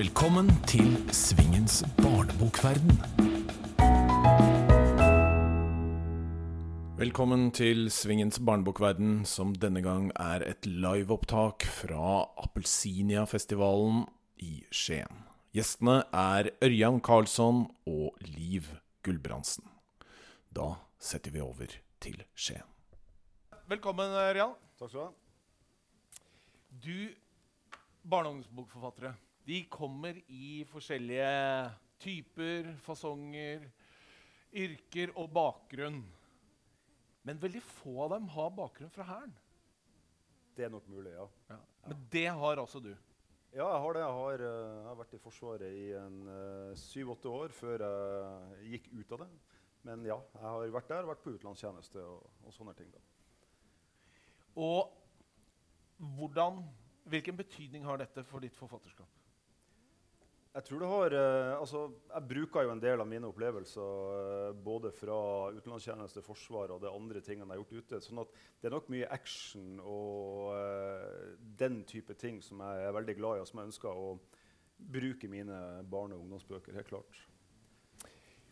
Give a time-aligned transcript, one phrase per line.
[0.00, 2.94] Velkommen til Svingens barnebokverden.
[6.96, 14.06] Velkommen til Svingens barnebokverden, som denne gang er et liveopptak fra Appelsinia-festivalen
[14.40, 15.20] i Skien.
[15.52, 18.72] Gjestene er Ørjan Karlsson og Liv
[19.04, 19.68] Gulbrandsen.
[20.48, 22.64] Da setter vi over til Skien.
[23.68, 24.56] Velkommen, Ørjan.
[24.80, 25.10] Takk skal du ha.
[26.88, 26.94] Du,
[28.00, 29.18] barne- og ungdomsbokforfattere,
[29.50, 31.30] de kommer i forskjellige
[32.00, 33.64] typer, fasonger,
[34.54, 36.04] yrker og bakgrunn.
[37.26, 39.34] Men veldig få av dem har bakgrunn fra Hæren.
[40.54, 41.26] Det er nok mulig, ja.
[41.88, 42.92] Men det har altså du.
[43.50, 44.02] Ja, jeg har det.
[44.04, 46.18] Jeg har, eh, jeg har vært i Forsvaret i en
[46.78, 49.30] syv-åtte år før jeg gikk ut av det.
[49.88, 52.90] Men ja, jeg har vært der, vært på utenlandstjeneste og, og sånne ting.
[52.94, 53.02] da.
[54.60, 54.92] Og
[56.20, 56.62] hvordan,
[57.10, 59.19] hvilken betydning har dette for ditt forfatterskap?
[60.50, 64.56] Jeg tror det har eh, Altså, jeg bruker jo en del av mine opplevelser eh,
[64.66, 65.18] både fra
[65.54, 68.00] utenlandstjeneste, forsvar og det andre tingene jeg har gjort ute.
[68.02, 72.96] sånn at det er nok mye action og uh, den type ting som jeg er
[72.96, 74.16] veldig glad i, og som jeg ønsker å
[74.90, 76.74] bruke i mine barne- og ungdomsbøker.
[76.74, 77.22] helt klart.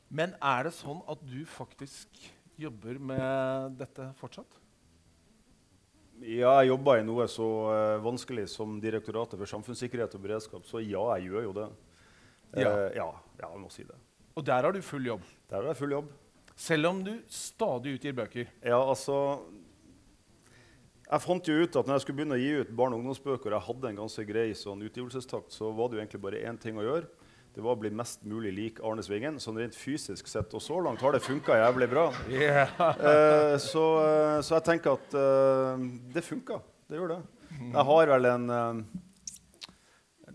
[0.08, 2.22] Men er det sånn at du faktisk
[2.56, 4.60] jobber med dette fortsatt?
[6.22, 10.78] Ja, jeg jobber i noe så uh, vanskelig som Direktoratet for samfunnssikkerhet og beredskap, så
[10.78, 11.68] ja, jeg gjør jo det.
[12.56, 12.70] Ja.
[12.70, 13.08] Uh, ja,
[13.40, 13.96] ja, jeg må si det.
[14.38, 15.24] Og der har du full jobb.
[15.50, 16.10] Der har jeg full jobb.
[16.58, 18.48] Selv om du stadig utgir bøker.
[18.66, 19.44] Ja, altså
[21.08, 23.48] Jeg fant jo ut at når jeg skulle begynne å gi ut barne- og ungdomsbøker,
[23.48, 26.58] og jeg hadde en ganske grei sånn utgivelsestakt, så var det jo egentlig bare én
[26.60, 27.08] ting å gjøre.
[27.54, 30.52] Det var å bli mest mulig lik Arne Svingen, sånn rent fysisk sett.
[30.54, 32.04] Og så langt har det funka jævlig bra.
[32.28, 35.80] Eh, så, eh, så jeg tenker at uh,
[36.12, 36.60] det funka.
[36.90, 37.20] Det gjør det.
[37.58, 38.50] Jeg har vel en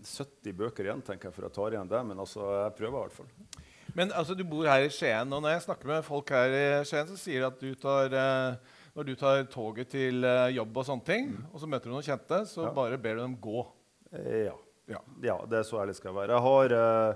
[0.04, 2.00] 70 bøker igjen tenker jeg, før jeg tar igjen det.
[2.06, 3.30] Men altså, jeg prøver i hvert fall.
[3.94, 6.64] Men altså, du bor her i Skien, og når jeg snakker med folk her i
[6.88, 10.76] Skien, så sier de at du tar, eh, når du tar toget til eh, jobb
[10.82, 12.72] og sånne ting, og så møter du noen kjente, så Ja.
[12.74, 13.64] bare ber du dem gå.
[14.12, 14.56] Eh, ja.
[14.90, 14.98] Ja.
[15.24, 16.34] ja, det er så ærlig skal jeg være.
[16.36, 17.14] Jeg har, eh,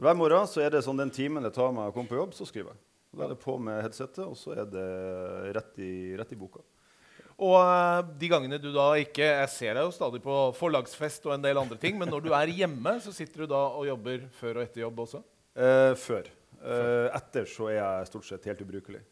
[0.00, 2.32] hver morgen så er det sånn den timen det tar meg å komme på jobb,
[2.32, 2.80] så skriver jeg.
[3.14, 4.86] Da er det på med headsetet, og så er det
[5.54, 6.62] rett i, rett i boka.
[7.42, 11.34] Og eh, de gangene du da ikke Jeg ser deg jo stadig på forlagsfest og
[11.34, 14.28] en del andre ting, men når du er hjemme, så sitter du da og jobber
[14.38, 15.22] før og etter jobb også?
[15.54, 16.30] Eh, før.
[16.64, 19.02] Eh, etter så er jeg stort sett helt ubrukelig.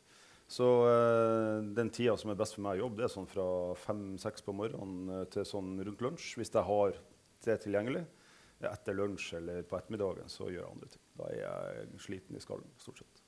[0.52, 3.46] Så eh, den tida som er best for meg å jobbe, det er sånn fra
[3.86, 6.98] fem-seks på morgenen eh, til sånn rundt lunsj, hvis jeg har
[7.46, 8.04] det tilgjengelig.
[8.62, 11.04] Etter lunsj eller på ettermiddagen så gjør jeg andre ting.
[11.18, 13.21] Da er jeg sliten i skallen, stort sett.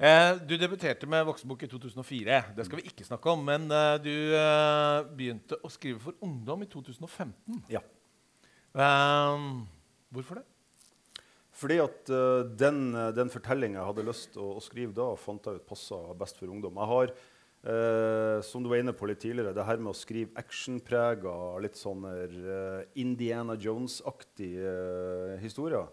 [0.00, 2.36] Eh, du debuterte med voksenbok i 2004.
[2.56, 3.42] Det skal vi ikke snakke om.
[3.44, 7.66] Men eh, du eh, begynte å skrive for ungdom i 2015.
[7.68, 7.82] Ja.
[8.72, 10.46] Hvorfor det?
[11.60, 12.08] Fordi at
[12.56, 15.98] den, den fortellinga jeg hadde lyst til å, å skrive da, fant jeg ut passa
[16.16, 16.78] best for ungdom.
[16.80, 17.12] Jeg har,
[17.68, 21.76] eh, som du var inne på litt tidligere, det her med å skrive actionprega, litt
[21.76, 25.90] sånne eh, Indiana Jones-aktige eh, historier.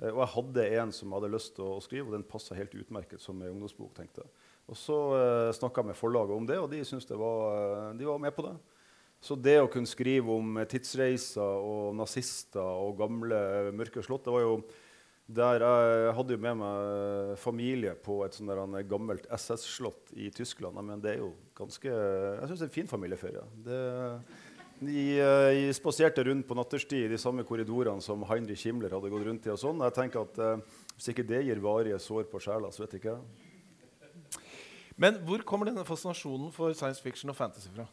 [0.00, 2.74] Eh, og jeg hadde en som hadde lyst til å, skrive, og den passa helt
[2.74, 3.94] utmerket som en ungdomsbok.
[3.96, 4.32] tenkte jeg.
[4.64, 7.90] Og så uh, snakka jeg med forlaget om det, og de syntes det var, eh,
[7.98, 8.54] de var med på det.
[9.24, 13.38] Så det å kunne skrive om eh, tidsreiser og nazister og gamle
[13.68, 14.56] eh, mørke slott det var jo
[15.24, 20.76] der Jeg hadde jo med meg familie på et der, gammelt SS-slott i Tyskland.
[20.76, 23.44] Men det er jo ganske Jeg syns det er en fin familieferie.
[23.64, 23.78] Det,
[24.86, 29.26] de, eh, spaserte rundt på natterstid i de samme korridorene som Heinrich Himmler hadde gått
[29.26, 29.50] rundt i.
[29.50, 29.82] og sånn.
[29.84, 33.02] Jeg tenker at eh, Hvis ikke det gir varige sår på sjela, så vet jeg
[33.02, 34.38] ikke jeg.
[34.96, 37.88] Men hvor kommer denne fascinasjonen for science fiction og fantasy fra?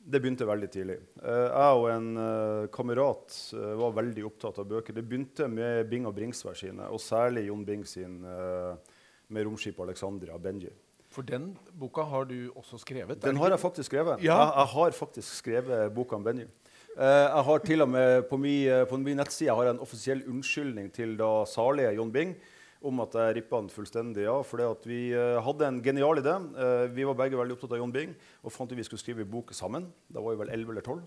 [0.00, 0.98] Det begynte veldig tidlig.
[1.22, 3.38] Eh, jeg og en eh, kamerat
[3.78, 4.96] var veldig opptatt av bøker.
[4.96, 10.38] Det begynte med Bing og Bringsvær sine, og særlig Jon Bing sin med romskipet Alexandria,
[10.38, 10.72] Benji.
[11.10, 13.18] For den boka har du også skrevet.
[13.22, 14.22] Den har jeg faktisk skrevet.
[14.22, 14.36] Ja.
[14.36, 16.46] Jeg, jeg har faktisk skrevet boka om Benny.
[16.94, 20.24] Uh, jeg har til og med På min, på min nettside har jeg en offisiell
[20.28, 22.34] unnskyldning til da salige Jon Bing
[22.82, 24.44] om at jeg rippa den fullstendig av.
[24.48, 26.36] For vi uh, hadde en genial idé.
[26.56, 29.26] Uh, vi var begge veldig opptatt av Jon Bing og fant ut vi skulle skrive
[29.26, 29.90] bok sammen.
[30.08, 31.02] Da var vi vel 11 eller 12.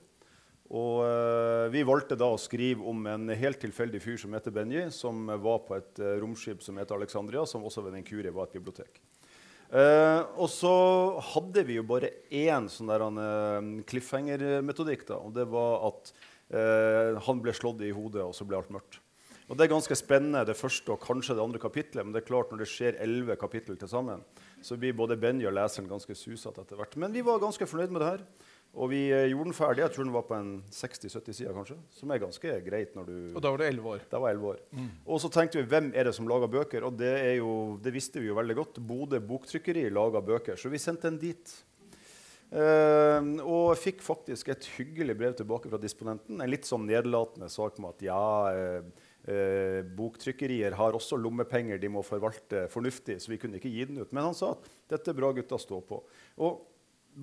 [0.74, 4.88] Og eh, vi valgte da å skrive om en helt tilfeldig fyr som heter Benji,
[4.96, 8.48] som var på et eh, romskip som heter Alexandria, som også ved en kuri var
[8.48, 9.02] et bibliotek.
[9.74, 10.72] Eh, og så
[11.34, 15.08] hadde vi jo bare én sånn der, uh, cliffhanger-metodikk.
[15.10, 16.12] da, og Det var at
[16.54, 19.00] eh, han ble slått i hodet, og så ble alt mørkt.
[19.50, 22.06] Og Det er ganske spennende, det første og kanskje det andre kapitlet.
[22.06, 24.22] Men det er klart når det skjer elleve kapittel til sammen,
[24.62, 26.96] så blir både Benny og leseren ganske susete etter hvert.
[26.96, 28.24] Men vi var ganske fornøyd med det her.
[28.74, 29.84] Og vi eh, gjorde den ferdig.
[29.84, 31.76] Jeg tror den var på en 60-70 sider, kanskje.
[31.94, 34.08] Som er ganske greit når du Og da var du 11 år.
[34.10, 34.64] Da var jeg 11 år.
[35.06, 36.88] Og så tenkte vi hvem er det som lager bøker?
[36.88, 37.52] Og det, er jo,
[37.84, 38.82] det visste vi jo veldig godt.
[38.82, 40.58] Bodø Boktrykkeri lager bøker.
[40.58, 41.54] Så vi sendte den dit.
[42.54, 46.38] Uh, og jeg fikk faktisk et hyggelig brev tilbake fra disponenten.
[46.38, 51.90] En litt sånn nedlatende sak med at ja, uh, uh, boktrykkerier har også lommepenger de
[51.90, 54.14] må forvalte fornuftig, så vi kunne ikke gi den ut.
[54.14, 56.04] Men han sa at dette er bra gutta stå på.
[56.46, 56.62] Og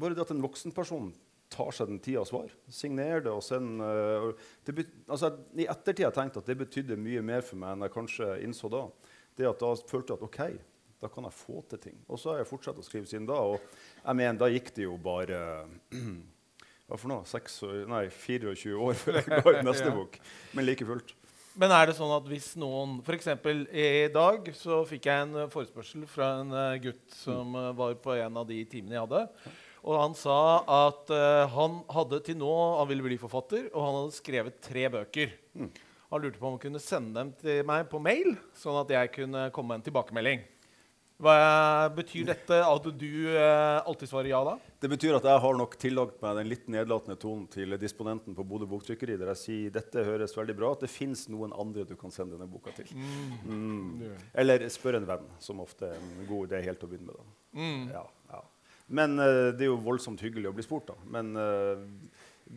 [0.03, 1.13] bare det at en voksen person
[1.51, 4.01] tar seg den tida å svar, signerer det og sender
[4.31, 7.59] øh, det bet- altså, I ettertid har jeg tenkt at det betydde mye mer for
[7.59, 8.85] meg enn jeg kanskje innså da.
[9.39, 10.41] Det at Da følte jeg at OK,
[11.01, 11.97] da kan jeg få til ting.
[12.09, 13.39] Og så har jeg fortsatt å skrive siden da.
[13.41, 13.59] Og
[14.05, 15.39] jeg mener, da gikk det jo bare
[16.91, 17.25] hva for noe?
[17.29, 17.57] 6,
[17.91, 19.95] nei, 24 år før jeg ga ut neste Ja.
[19.97, 20.19] bok.
[20.55, 21.15] Men like fullt.
[21.61, 23.27] Men er det sånn at hvis noen F.eks.
[23.75, 27.97] i dag så fikk jeg en eh, forespørsel fra en eh, gutt som eh, var
[28.01, 29.25] på en av de timene jeg hadde.
[29.81, 30.39] Og han sa
[30.87, 34.89] at uh, han hadde til nå Han ville bli forfatter, og han hadde skrevet tre
[34.93, 35.33] bøker.
[36.11, 39.13] Han lurte på om han kunne sende dem til meg på mail, sånn at jeg
[39.15, 40.43] kunne komme med en tilbakemelding.
[41.21, 44.55] Hva Betyr dette at du eh, alltid svarer ja da?
[44.81, 48.47] Det betyr at jeg har nok tillagt meg den litt nedlatende tonen til disponenten på
[48.49, 51.93] Bodø Boktrykkeri, der jeg sier dette høres veldig bra at det fins noen andre du
[52.01, 52.89] kan sende denne boka til.
[53.45, 54.17] Mm.
[54.33, 57.21] Eller spør en venn, som ofte er en god idé helt til å begynne med.
[57.21, 57.61] Da.
[57.61, 57.85] Mm.
[57.93, 58.07] Ja.
[58.91, 60.97] Men eh, det er jo voldsomt hyggelig å bli spurt, da.
[61.15, 61.85] Men eh,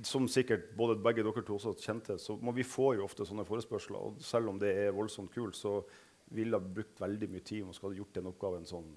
[0.07, 3.45] som sikkert både begge dere to også kjente, så må vi få jo ofte sånne
[3.45, 3.99] forespørsler.
[3.99, 5.79] Og selv om det er voldsomt kult, så
[6.33, 8.89] ville jeg brukt veldig mye tid om man skulle gjort den oppgaven sånn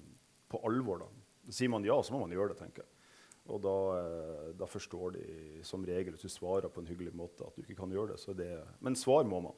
[0.49, 1.03] på alvor.
[1.05, 1.51] da.
[1.53, 2.93] Sier man ja, så må man gjøre det, tenker jeg.
[3.53, 5.27] Og da, eh, da forstår de
[5.63, 8.35] som regel, at du svarer på en hyggelig måte, at du ikke kan gjøre det.
[8.39, 8.49] Det
[8.83, 9.55] men svar må man,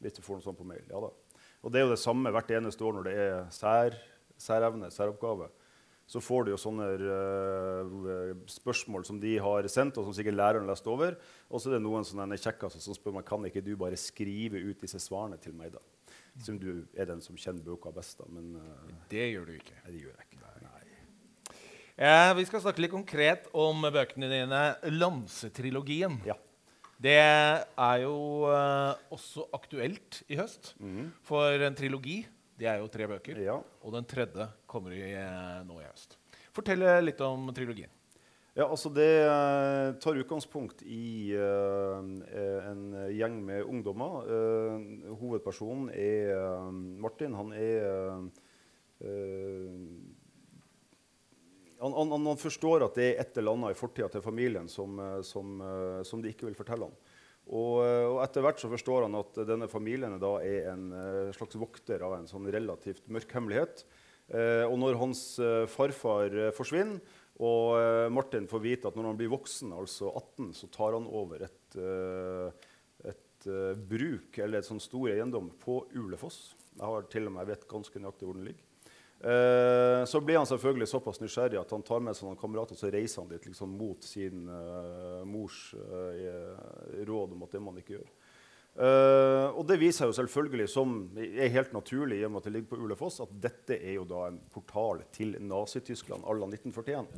[0.00, 0.82] hvis du får noe sånt på mail.
[0.90, 1.12] Ja da.
[1.60, 3.98] Og det er jo det samme hvert eneste år når det er sær,
[4.40, 5.50] særevne, særoppgave.
[6.10, 10.66] Så får du jo sånne uh, spørsmål som de har sendt, og som sikkert læreren
[10.66, 11.14] leste over.
[11.46, 14.58] Og så er det noen sånne kjekkaser som spør meg kan ikke du bare skrive
[14.58, 15.76] ut disse svarene til meg.
[15.76, 16.14] da?
[16.42, 18.18] Som du er den som kjenner boka best.
[18.18, 18.26] da.
[18.34, 19.78] Men uh, Det gjør du ikke.
[19.84, 20.36] nei, det gjør jeg ikke.
[20.40, 20.80] Nei.
[22.00, 24.60] Eh, vi skal snakke litt konkret om bøkene dine.
[24.94, 26.14] Lamsetrilogien.
[26.24, 26.38] Ja.
[27.00, 30.74] Det er jo uh, også aktuelt i høst.
[31.28, 32.22] For en trilogi
[32.60, 33.40] det er jo tre bøker.
[33.40, 33.56] ja.
[33.82, 36.18] Og den tredje kommer i, eh, nå i høst.
[36.52, 37.90] Fortell eh, litt om trilogien.
[38.58, 42.82] Ja, altså Det eh, tar utgangspunkt i eh, en
[43.14, 44.26] gjeng med ungdommer.
[44.26, 46.34] Eh, hovedpersonen er
[47.00, 47.36] Martin.
[47.38, 47.86] Han er
[51.80, 54.98] han, han, han forstår at det er et eller annet i fortida til familien som,
[55.24, 55.54] som,
[56.04, 56.98] som de ikke vil fortelle ham.
[57.50, 61.32] Og, eh, og etter hvert så forstår han at denne familien da er en eh,
[61.34, 63.82] slags vokter av en sånn relativt mørk hemmelighet.
[64.30, 67.02] Eh, og når hans eh, farfar forsvinner,
[67.40, 71.46] og Martin får vite at når han blir voksen, altså 18, så tar han over
[71.46, 71.76] et,
[73.08, 73.46] et
[73.88, 76.50] bruk, eller et sånn stor eiendom, på Ulefoss.
[76.74, 78.69] Jeg har til og med vet ganske nøyaktig hvor den ligger.
[79.20, 82.80] Eh, så blir han selvfølgelig såpass nysgjerrig at han tar med seg noen kamerater og
[82.80, 87.74] så reiser han dit liksom, mot sin eh, mors eh, råd om at det må
[87.74, 88.08] han ikke gjøre.
[88.80, 92.54] Eh, og det viser jo selvfølgelig, som er helt naturlig i og med at det
[92.54, 97.10] ligger på Ulefoss, at dette er jo da en portal til Nazi-Tyskland à la 1941.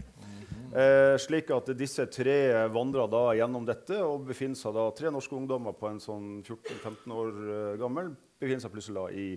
[0.72, 2.34] Uh, slik at disse tre
[2.72, 7.12] vandrer da gjennom dette og befinner seg da tre norske ungdommer på en sånn 14-15
[7.12, 9.28] år uh, gammel befinner seg plutselig da i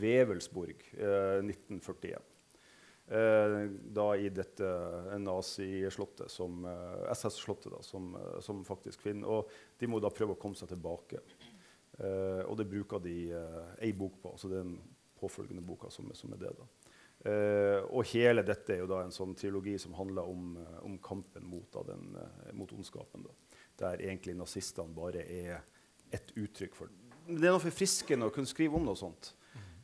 [0.00, 2.28] Wevelsburg eh, 1941.
[3.10, 3.54] Eh,
[3.96, 9.40] da i dette eh, nazislottet, som, eh, SS-slottet, som, eh, som faktisk finner.
[9.40, 11.22] Og de må da prøve å komme seg tilbake.
[12.00, 14.76] Eh, og det bruker de eh, ei bok på, altså den
[15.20, 16.52] påfølgende boka som, som er det.
[16.56, 16.68] da.
[17.30, 20.54] Eh, og hele dette er jo da en sånn trilogi som handler om,
[20.86, 22.14] om kampen mot, da, den,
[22.56, 23.26] mot ondskapen.
[23.26, 23.58] Da.
[23.82, 25.60] Der egentlig nazistene bare er
[26.10, 26.90] et uttrykk for
[27.28, 29.34] Det er noe forfriskende å kunne skrive om noe sånt.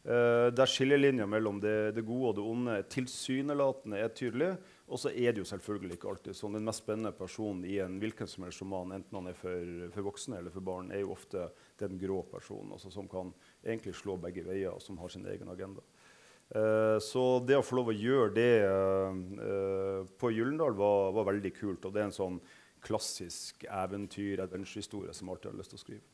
[0.07, 4.53] Uh, der skillelinja mellom det, det gode og det onde tilsynelatende er tydelig.
[4.87, 6.55] Og så er det jo selvfølgelig ikke alltid sånn.
[6.55, 10.07] Den mest spennende personen i en hvilken som helst roman, enten han er for, for
[10.07, 11.49] voksne eller for barn, er jo ofte
[11.83, 13.33] den grå personen, altså som kan
[13.65, 15.85] egentlig slå begge veier, og som har sin egen agenda.
[16.55, 19.17] Eh, så det å få lov å gjøre det eh,
[19.47, 21.89] eh, på Gyllendal var, var veldig kult.
[21.89, 22.41] Og det er en sånn
[22.87, 26.05] klassisk eventyr-adventure-historie som alltid har lyst til å skrive.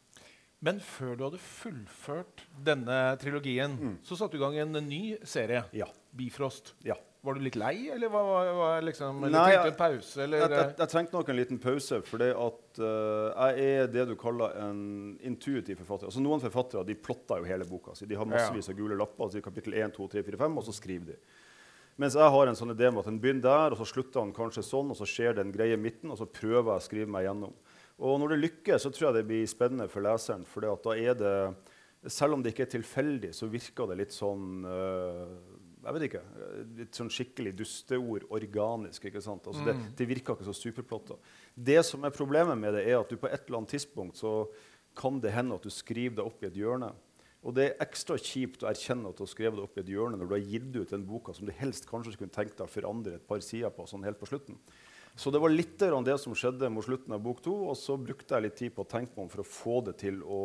[0.63, 3.75] Men før du hadde fullført denne trilogien,
[4.07, 5.65] så satte du i gang en ny serie.
[5.75, 5.89] Ja.
[6.15, 6.77] Bifrost.
[6.87, 6.95] ja.
[7.23, 10.17] Var du litt lei, eller, hva, hva, liksom, eller Nei, trengte du en pause?
[10.25, 14.07] Eller, Jeg, jeg, jeg trengte nok en liten pause, for at eh, jeg er det
[14.11, 14.81] du kaller en
[15.23, 16.11] intuitiv forfatter.
[16.11, 18.09] Altså Noen forfattere de plotter jo hele boka si.
[18.11, 19.29] De har massevis av gule lapper.
[19.29, 21.19] Altså kapittel 1, 2, 3, 4, 5, og så skriver de.
[22.03, 24.35] Mens jeg har en sånn idé om at den begynner der, og så slutter han
[24.35, 26.87] kanskje sånn, og så skjer det en greie i midten, og så prøver jeg å
[26.89, 27.55] skrive meg gjennom.
[28.03, 30.43] Og når det lykkes, så tror jeg det blir spennende for leseren.
[30.49, 31.35] For da er det,
[32.11, 35.37] selv om det ikke er tilfeldig, så virker det litt sånn øh,
[35.83, 36.23] jeg vet ikke,
[36.79, 39.07] litt sånn skikkelig dusteord organisk.
[39.09, 39.47] ikke sant?
[39.51, 41.17] Altså det, det, virker ikke så superplotta.
[41.55, 44.47] Det som er problemet med det, er at du på et eller annet tidspunkt så
[44.99, 46.93] kan det hende at du skriver deg opp i et hjørne.
[47.43, 49.91] Og det er ekstra kjipt å erkjenne at du har skrevet deg opp i et
[49.91, 52.69] hjørne når du har gitt ut den boka som du helst kanskje kunne tenkt deg
[52.69, 53.89] å forandre et par sider på.
[53.91, 54.61] sånn helt på slutten.
[55.19, 57.55] Så det var litt av det som skjedde mot slutten av bok to.
[57.69, 59.97] Og så brukte jeg litt tid på å tenke meg om for å få det
[60.01, 60.43] til å,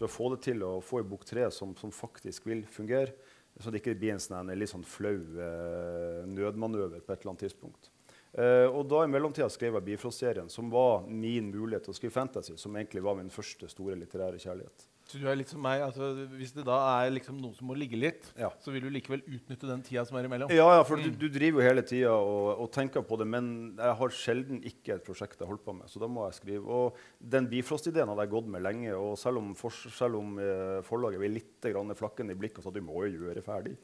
[0.00, 3.14] å få det til å få i bok tre som, som, faktisk vil fungere.
[3.60, 7.44] Så det ikke blir en sånn, litt sånn flau uh, nødmanøver på et eller annet
[7.46, 7.90] tidspunkt.
[8.34, 12.16] Uh, og da I mellomtida skrev jeg Bifrost-serien, som var min mulighet til å skrive
[12.16, 12.56] fantasy.
[12.58, 14.88] Som egentlig var min første store litterære kjærlighet.
[15.04, 17.76] Så du er litt som meg, altså, Hvis det da er liksom noe som må
[17.76, 18.48] ligge litt, ja.
[18.62, 20.52] så vil du likevel utnytte den tida som er imellom?
[20.54, 21.04] Ja, ja for mm.
[21.04, 24.62] du, du, driver jo hele tida og, og, tenker på det, men jeg har sjelden
[24.64, 25.92] ikke et prosjekt jeg holder på med.
[25.92, 26.64] Så da må jeg skrive.
[26.64, 28.96] Og den Bifrost-ideen hadde jeg gått med lenge.
[28.96, 31.70] Og selv om, for, selv om eh, forlaget var litt
[32.00, 33.76] flakkende i blikket og sa du må jo gjøre ferdig,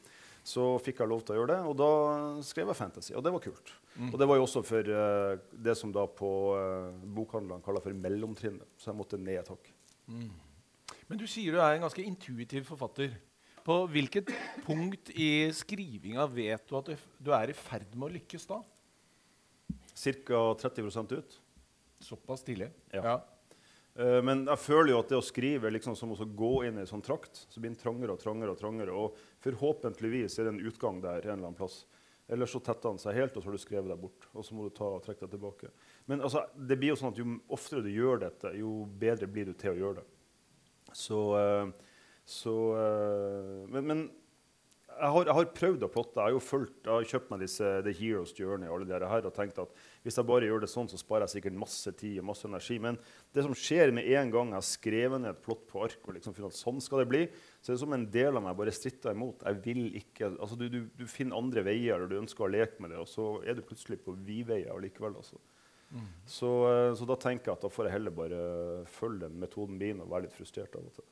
[0.46, 1.62] så fikk jeg lov til å gjøre det.
[1.68, 1.92] Og da
[2.48, 3.74] skrev jeg fantasy, og det var kult.
[3.96, 4.12] Mm.
[4.14, 5.34] Og det var jo også for eh,
[5.68, 8.78] det som da på eh, bokhandlene kaller for mellomtrinnet.
[8.80, 9.74] Så jeg måtte ned et hakk.
[10.08, 10.30] Mm.
[11.10, 13.16] Men du sier du er en ganske intuitiv forfatter.
[13.66, 14.30] På hvilket
[14.62, 18.60] punkt i skrivinga vet du at du er i ferd med å lykkes da?
[19.90, 20.42] Ca.
[20.62, 21.34] 30% ut.
[22.00, 22.70] Såpass tidlig?
[22.94, 23.02] Ja.
[23.02, 23.16] ja.
[23.98, 26.78] Uh, men jeg føler jo at det å skrive er liksom som å gå inn
[26.78, 27.42] i en sånn trakt.
[27.50, 28.54] Så blir den trangere og trangere.
[28.54, 31.82] Og trangere, og forhåpentligvis er det en utgang der en eller annen plass.
[32.30, 34.30] Eller så tetter han seg helt, og så har du skrevet deg bort.
[34.30, 35.74] Og så må du ta og trekke deg tilbake.
[36.06, 39.50] Men altså, det blir jo sånn at jo oftere du gjør dette, jo bedre blir
[39.50, 40.08] du til å gjøre det.
[40.96, 41.92] Så, eh,
[42.28, 44.08] så eh, Men, men
[45.00, 46.18] jeg, har, jeg har, prøvd å plotte.
[46.18, 49.10] Jeg har jo fulgt, jeg har kjøpt meg disse The Heroes Journey og alle de
[49.12, 49.72] her, og tenkt at
[50.04, 52.76] hvis jeg bare gjør det sånn, så sparer jeg sikkert masse tid og masse energi.
[52.82, 52.98] Men
[53.36, 56.16] det som skjer med en gang jeg har skrevet ned et plott på ark, og
[56.16, 57.22] liksom finner at sånn skal det bli,
[57.60, 59.46] så er det som en del av meg bare stritter imot.
[59.46, 62.84] Jeg vil ikke, altså du, du, du finner andre veier, og du ønsker å leke
[62.84, 65.16] med det, og så er du plutselig på vi-veier allikevel.
[65.22, 65.40] Altså.
[65.90, 66.10] Mm.
[66.26, 68.42] Så, eh, så, da tenker jeg at da får jeg heller bare
[68.90, 71.08] følge den metoden min og være litt frustrert av og til.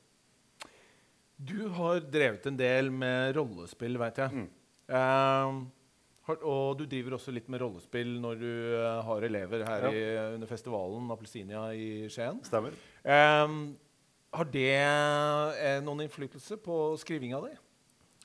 [1.39, 4.43] Du har drevet en del med rollespill, veit jeg.
[4.43, 4.47] Mm.
[4.89, 9.91] Uh, og du driver også litt med rollespill når du uh, har elever her ja.
[9.93, 10.01] i,
[10.35, 12.41] under festivalen Appelsinia i Skien.
[12.47, 12.75] Stemmer.
[13.05, 13.71] Uh,
[14.35, 14.75] har det
[15.81, 17.55] noen innflytelse på skrivinga di?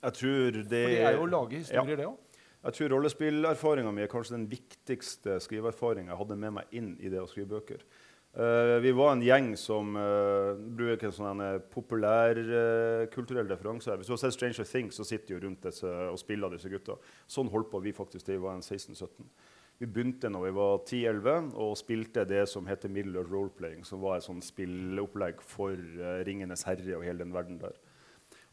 [0.05, 2.01] Jeg tror det For det er jo å lage historier, ja.
[2.03, 2.24] det òg.
[2.65, 7.11] Jeg tror rollespillerfaringa mi er kanskje den viktigste skriveerfaringa jeg hadde med meg inn i
[7.13, 7.83] det å skrive bøker.
[8.35, 13.95] Uh, vi var en gjeng som uh, bruker en sånn populærkulturell uh, referanse.
[14.01, 16.97] Hvis du har sett Stranger Things, så sitter jo rundt disse og spiller disse gutta.
[17.31, 19.29] Sånn holdt på vi faktisk til vi var 16-17.
[19.79, 24.17] Vi begynte når vi var 10-11 og spilte det som heter Middle Roleplaying, som var
[24.19, 25.79] et sånn spilleopplegg for
[26.27, 27.77] Ringenes herre og hele den verden der.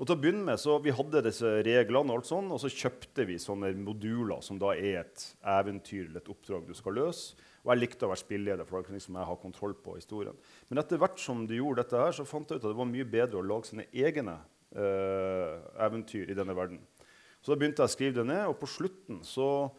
[0.02, 2.72] Og til å begynne med, så Vi hadde disse reglene, og alt sånn, og så
[2.74, 7.38] kjøpte vi sånne moduler som da er et eventyr eller et oppdrag du skal løse.
[7.62, 10.40] Og jeg likte å være spilleder, for det er liksom jeg har kontroll på historien.
[10.72, 12.90] Men etter hvert som du gjorde dette, her, så fant jeg ut at det var
[12.90, 14.40] mye bedre å lage sine egne
[14.74, 16.82] uh, eventyr i denne verden.
[17.38, 19.70] Så da begynte jeg å skrive det ned, og på slutten så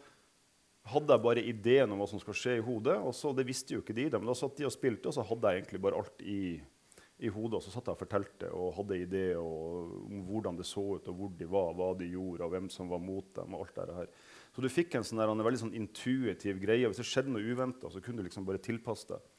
[0.87, 2.95] hadde jeg bare ideen om hva som skal skje i hodet.
[2.95, 5.27] og så, Det visste jo ikke de, men da satt de og spilte, og så
[5.27, 6.43] hadde jeg egentlig bare alt i
[7.23, 7.57] i hodet.
[7.59, 11.19] Og så satt jeg og fortalte og hadde ideer om hvordan det så ut, og
[11.19, 13.55] hvor de var, hva de gjorde, og hvem som var mot dem.
[13.55, 14.15] og alt det her.
[14.53, 16.87] Så du fikk en, sånn der, en veldig sånn intuitiv greie.
[16.89, 19.29] Hvis det skjedde noe uventa, så kunne du liksom bare tilpasse deg.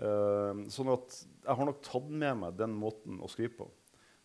[0.00, 3.68] Uh, sånn at jeg har nok tatt med meg den måten å skrive på.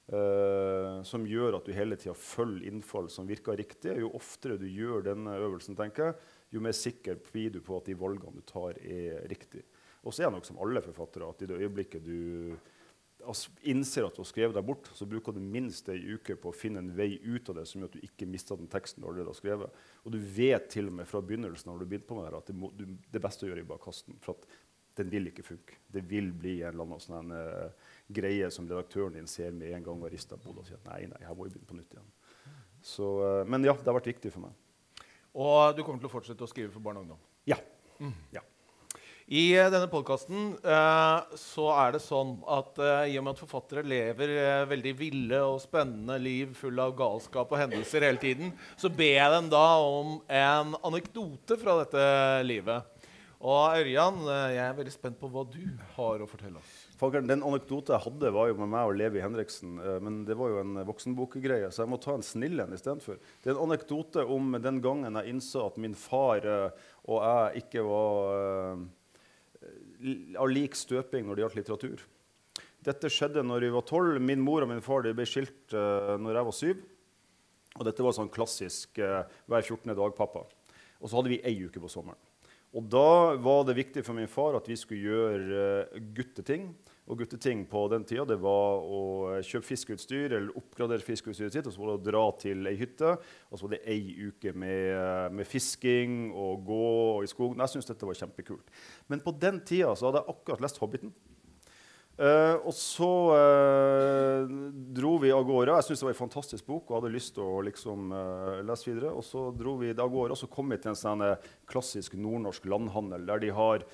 [0.05, 3.95] Uh, som gjør at du hele tida følger innfall som virker riktig.
[4.03, 6.19] Jo oftere du gjør denne øvelsen, tenker jeg,
[6.55, 9.65] jo mer sikker blir du på at de valgene du tar, er riktige.
[10.05, 12.53] Og så er det nok som alle forfattere at i det øyeblikket du
[13.65, 16.55] innser at du har skrevet deg bort, så bruker du minst ei uke på å
[16.55, 19.07] finne en vei ut av det som gjør at du ikke mister den teksten du
[19.09, 19.81] allerede har skrevet.
[20.03, 22.51] Og du vet til og med fra begynnelsen når du begynte på med det, at
[22.51, 24.21] det, må, du, det beste å gjøre er kaste den.
[24.25, 24.47] For at
[24.99, 25.79] den vil ikke funke.
[25.91, 29.83] Det vil bli en eller annen sånn, uh, greie som redaktøren din ser med en
[29.83, 31.79] gang og rister på hodet og sier at nei, nei, her må vi begynne på
[31.79, 32.11] nytt igjen.
[32.85, 35.03] Så, uh, men ja, det har vært viktig for meg.
[35.35, 37.23] Og du kommer til å fortsette å skrive for barn og ungdom?
[37.49, 37.59] Ja.
[37.99, 38.15] Mm.
[38.37, 38.43] ja.
[39.25, 43.41] I uh, denne podkasten uh, så er det sånn at uh, i og med at
[43.41, 44.35] forfattere lever
[44.69, 49.33] veldig ville og spennende liv full av galskap og hendelser hele tiden, så ber jeg
[49.33, 52.05] dem da om en anekdote fra dette
[52.45, 52.91] livet.
[53.45, 55.61] Og Ørjan, eh, jeg er veldig spent på hva du
[55.97, 56.73] har å fortelle oss.
[56.97, 59.75] Folkeren, den anekdote jeg hadde, var jo med meg og Levi Henriksen.
[59.77, 63.19] eh, Men det var jo en voksenbokgreie, så jeg må ta en snill en istedenfor.
[63.43, 66.69] Det er en anekdote om den gangen jeg innså at min far eh,
[67.05, 68.85] og jeg ikke var eh,
[70.37, 72.03] av lik støping når det gjaldt litteratur.
[72.85, 74.19] Dette skjedde når vi var tolv.
[74.21, 76.83] Min mor og min far ble skilt uh, når jeg var syv.
[77.75, 79.95] Og dette var sånn klassisk uh, hver 14.
[79.97, 80.45] dag, pappa.
[81.01, 82.19] Og så hadde vi ei uke på sommeren.
[82.75, 85.63] Og da var det viktig for min far at vi skulle gjøre
[85.95, 86.69] uh, gutteting.
[87.05, 89.01] Og gutteting på den tida det var å
[89.45, 91.67] kjøpe fiskeutstyr eller oppgradere fiskeutstyret sitt.
[91.69, 93.11] Og så var det å dra til ei hytte.
[93.51, 96.89] Og så var det ei uke med, med fisking og gå
[97.21, 97.61] i skogen.
[97.61, 98.73] Jeg syntes dette var kjempekult.
[99.11, 101.13] Men på den tida så hadde jeg akkurat lest 'Hobbiten'.
[102.15, 104.51] Uh, og så uh,
[104.95, 105.73] dro vi av gårde.
[105.75, 108.87] Jeg syntes det var en fantastisk bok og hadde lyst til å liksom, uh, lese
[108.87, 109.11] videre.
[109.11, 111.25] Og så dro vi av gårde, og så kom vi til en sånn
[111.67, 113.87] klassisk nordnorsk landhandel der de har,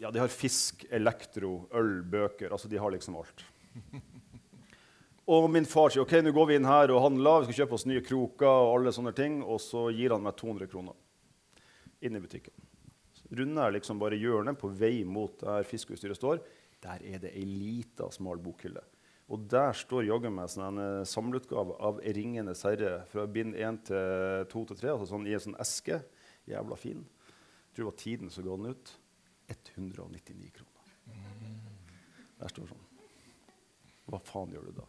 [0.00, 2.52] ja, de har fisk, elektro, øl, bøker.
[2.52, 3.44] Altså de har liksom alt.
[5.26, 7.74] Og min far sier ok, nå går vi inn her og handler, vi skal kjøpe
[7.74, 8.46] oss nye kroker.
[8.46, 10.94] Og alle sånne ting, og så gir han meg 200 kroner
[12.06, 12.54] inn i butikken.
[13.16, 16.44] Så runder jeg liksom bare hjørnet på vei mot der fiskeutstyret står.
[16.84, 18.84] Der er det ei lita, smal bokhylle.
[19.26, 23.80] Og der står jaggu meg sånn en eh, samleutgave av 'Ringenes herre' fra bind 1
[23.88, 24.92] til 2 til 3.
[24.92, 25.98] Altså sånn, I en sånn eske.
[26.46, 27.02] Jævla fin.
[27.02, 28.94] Jeg tror det var tiden som ga den ut.
[29.52, 30.72] 199 kroner.
[32.40, 32.84] Der står sånn.
[34.06, 34.86] Hva faen gjør du da?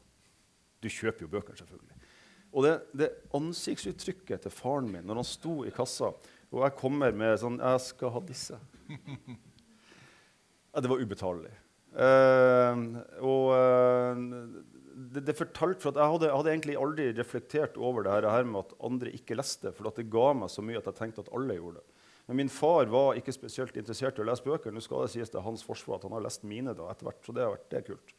[0.83, 1.97] Du kjøper jo bøker, selvfølgelig.
[2.53, 6.13] Og det, det ansiktsuttrykket til faren min når han sto i kassa,
[6.47, 8.59] og jeg kommer med sånn 'Jeg skal ha disse'.
[10.77, 11.55] Ja, det var ubetalelig.
[11.97, 14.19] Uh, og uh,
[15.09, 18.59] det, det fortalte for at jeg hadde, hadde, egentlig aldri reflektert over det her med
[18.61, 21.57] at andre ikke leste, for det ga meg så mye at jeg tenkte at alle
[21.57, 21.96] gjorde det.
[22.27, 24.73] Men min far var ikke spesielt interessert i å lese bøker.
[24.73, 27.21] Nå skal det sies til hans forsvar at han har lest mine da etter hvert,
[27.23, 28.15] så det har vært det er kult.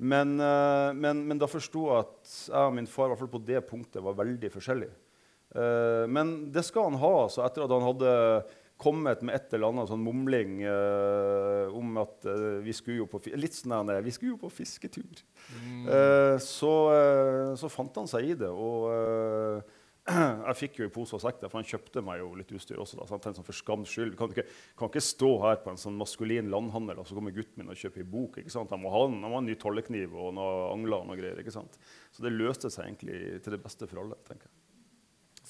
[0.00, 3.34] Men, uh, men, men, da forsto jeg at jeg og min far i hvert fall
[3.34, 4.96] på det punktet var veldig forskjellige.
[6.08, 7.14] men det skal han ha.
[7.26, 8.10] Så etter at han hadde
[8.80, 13.20] kommet med et eller annet sånn mumling uh, om at uh, vi skulle jo på
[13.36, 15.20] litt sånn vi skulle jo på fisketur.
[15.52, 15.84] Mm.
[15.84, 16.72] Uh, så,
[17.60, 18.48] så, fant han seg i det.
[18.48, 18.88] Og
[20.48, 22.98] jeg fikk jo i pose og sekk, for han kjøpte meg jo litt utstyr også.
[23.00, 24.46] Da, så tenkte sånn, for skams skyld, kan ikke,
[24.78, 27.78] kan ikke stå her på en sånn maskulin landhandel og så kommer gutten min og
[27.80, 28.40] kjøper en bok.
[28.42, 28.72] ikke sant?
[28.74, 31.38] Han må ha, han må ha en ny tollekniv og noe angler og noe greier.
[31.42, 31.78] ikke sant?
[32.14, 34.18] Så det løste seg egentlig til det beste for alle.
[34.28, 34.58] tenker jeg.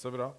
[0.01, 0.33] Så bra.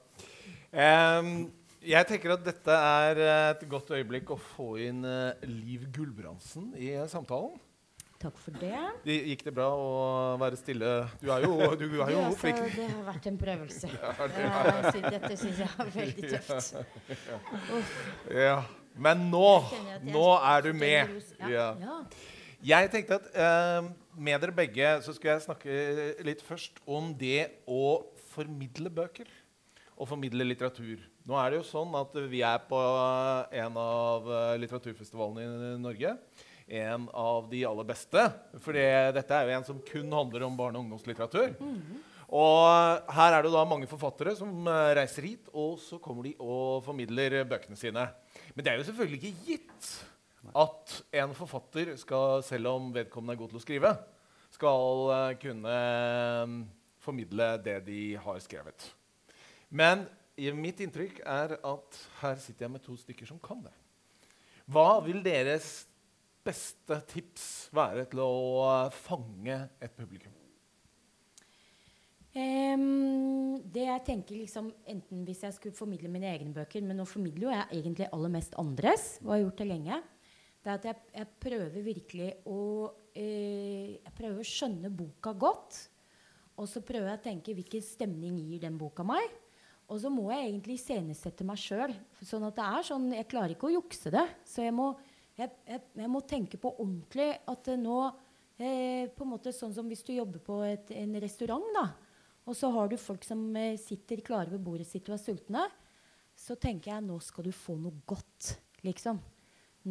[0.71, 1.33] Um
[1.81, 6.91] jeg tenker at dette er et godt øyeblikk å få inn uh, Liv Gulbrandsen i
[7.09, 7.55] samtalen.
[8.21, 8.75] Takk for det.
[9.05, 9.15] det.
[9.31, 9.93] Gikk det bra å
[10.41, 10.89] være stille?
[11.21, 12.59] Du er jo, du er jo ja, flink.
[12.75, 13.89] Det har vært en prøvelse.
[14.01, 14.43] Ja, det.
[14.45, 16.75] Ja, dette syns jeg er veldig tøft.
[18.35, 18.59] Ja.
[19.01, 19.47] Men nå,
[20.05, 21.15] nå er du med.
[21.49, 21.71] Ja.
[22.61, 25.77] Jeg tenkte at eh, med dere begge så skulle jeg snakke
[26.27, 28.03] litt først om det å
[28.35, 29.31] formidle bøker.
[29.97, 31.01] Og formidle litteratur.
[31.25, 32.77] Nå er det jo sånn at vi er på
[33.63, 36.15] en av eh, litteraturfestivalene i Norge.
[36.71, 38.21] En av de aller beste.
[38.63, 41.51] For dette er jo en som kun handler om barne- og ungdomslitteratur.
[41.59, 41.99] Mm.
[42.31, 46.31] Og her er det da mange forfattere som eh, reiser hit, og så kommer de
[46.39, 48.05] og formidler bøkene sine.
[48.55, 49.89] Men det er jo selvfølgelig ikke gitt
[50.63, 53.91] at en forfatter, skal, selv om vedkommende er god til å skrive,
[54.55, 55.75] skal eh, kunne
[57.03, 58.87] formidle det de har skrevet.
[59.67, 60.07] Men
[60.55, 63.73] mitt inntrykk er at her sitter jeg med to stykker som kan det.
[64.71, 65.81] Hva vil deres
[66.45, 70.33] beste tips være til å fange et publikum?
[72.31, 77.03] Um, det jeg tenker liksom, Enten hvis jeg skulle formidle mine egne bøker Men nå
[77.03, 79.97] formidler jo jeg egentlig aller mest andres, og har gjort det lenge.
[80.61, 85.81] Det er at jeg, jeg prøver virkelig å uh, Jeg prøver å skjønne boka godt.
[86.61, 89.27] Og så prøver jeg å tenke hvilken stemning gir den boka meg.
[89.91, 91.91] Og så må jeg egentlig iscenesette meg sjøl.
[92.23, 94.23] Sånn at det er sånn, jeg klarer ikke å jukse det.
[94.47, 94.93] Så jeg må,
[95.41, 97.97] jeg, jeg, jeg må tenke på ordentlig at nå
[98.61, 101.87] eh, på en måte Sånn som hvis du jobber på et, en restaurant, da,
[102.47, 105.67] og så har du folk som eh, sitter klare ved bordet sitt og er sultne,
[106.37, 108.55] så tenker jeg nå skal du få noe godt.
[108.85, 109.19] liksom.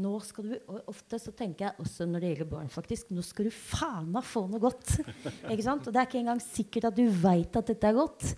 [0.00, 3.24] Nå skal du, og Ofte så tenker jeg også når det gjelder barn, faktisk, nå
[3.26, 5.00] skal du faen meg få noe godt.
[5.50, 5.86] ikke sant?
[5.86, 8.32] Og det er ikke engang sikkert at du veit at dette er godt.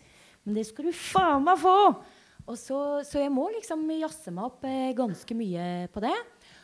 [0.45, 1.79] Men det skal du faen meg få!
[2.43, 6.15] Og så, så jeg må liksom jazze meg opp eh, ganske mye på det.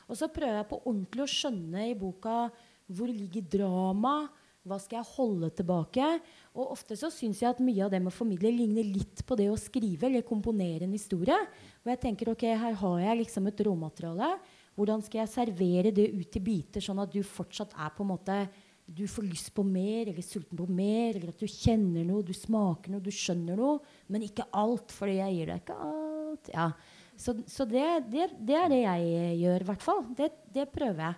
[0.08, 2.48] Og så prøver jeg på ordentlig å skjønne i boka
[2.88, 4.28] hvor ligger drama,
[4.68, 6.06] Hva skal jeg holde tilbake?
[6.52, 9.36] Og ofte så syns jeg at mye av det med å formidle ligner litt på
[9.38, 11.36] det å skrive eller komponere en historie.
[11.80, 14.34] Og jeg tenker ok, her har jeg liksom et råmateriale.
[14.76, 18.12] Hvordan skal jeg servere det ut i biter, sånn at du fortsatt er på en
[18.12, 18.36] måte
[18.88, 22.32] du får lyst på mer, eller sulten på mer, eller at du kjenner noe, du
[22.32, 26.52] smaker noe, du skjønner noe, men ikke alt, fordi jeg gir deg ikke alt.
[26.54, 26.70] Ja.
[27.18, 30.04] Så, så det, det, det, er det jeg gjør, i hvert fall.
[30.16, 31.16] Det, det, prøver jeg.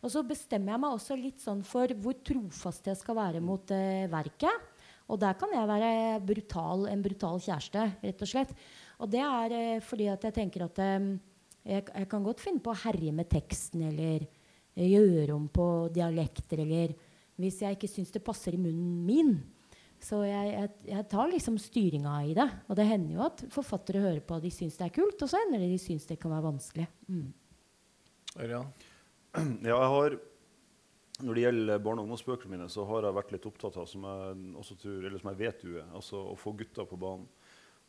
[0.00, 3.72] Og så bestemmer jeg meg også litt sånn for hvor trofast jeg skal være mot
[3.74, 4.68] uh, verket.
[5.10, 5.90] Og der kan jeg være
[6.22, 8.54] brutal, en brutal kjæreste, rett og slett.
[9.02, 11.12] Og det er uh, fordi at jeg tenker at um,
[11.66, 15.66] jeg, jeg, kan godt finne på å herje med teksten eller uh, gjøre om på
[15.92, 16.94] dialekter eller
[17.40, 19.34] hvis jeg ikke syns det passer i munnen min.
[20.00, 22.48] Så jeg, jeg, jeg tar liksom styringa i det.
[22.68, 25.30] Og det hender jo at forfattere hører på og de syns det er kult, og
[25.30, 26.88] så hender det de syns det kan være vanskelig.
[27.10, 27.28] Mm.
[28.50, 28.64] Ja,
[29.62, 30.14] jeg har
[31.20, 34.06] når det gjelder barne- og ungdomsbøkene mine, så har jeg vært litt opptatt av, som
[34.08, 37.28] jeg, tror, eller som jeg vet du er, altså å få gutter på banen.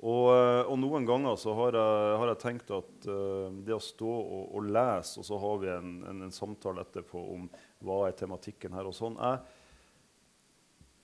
[0.01, 3.83] Og, eh, og, noen ganger så har jeg, har jeg tenkt at uh, det å
[3.85, 7.43] stå og, og, lese, og så har vi en, en, en, samtale etterpå om
[7.85, 9.43] hva er tematikken her og sånn jeg,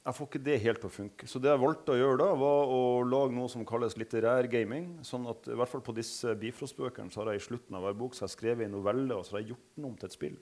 [0.08, 1.28] jeg, får ikke det helt til å funke.
[1.28, 4.93] Så det jeg valgte å gjøre da, var å lage noe som kalles litterær gaming.
[5.04, 7.98] sånn at i hvert fall På disse Bifrost-bøkene så har jeg i slutten av hver
[8.00, 10.08] bok så har jeg skrevet en novelle og så har jeg gjort den om til
[10.08, 10.38] et spill.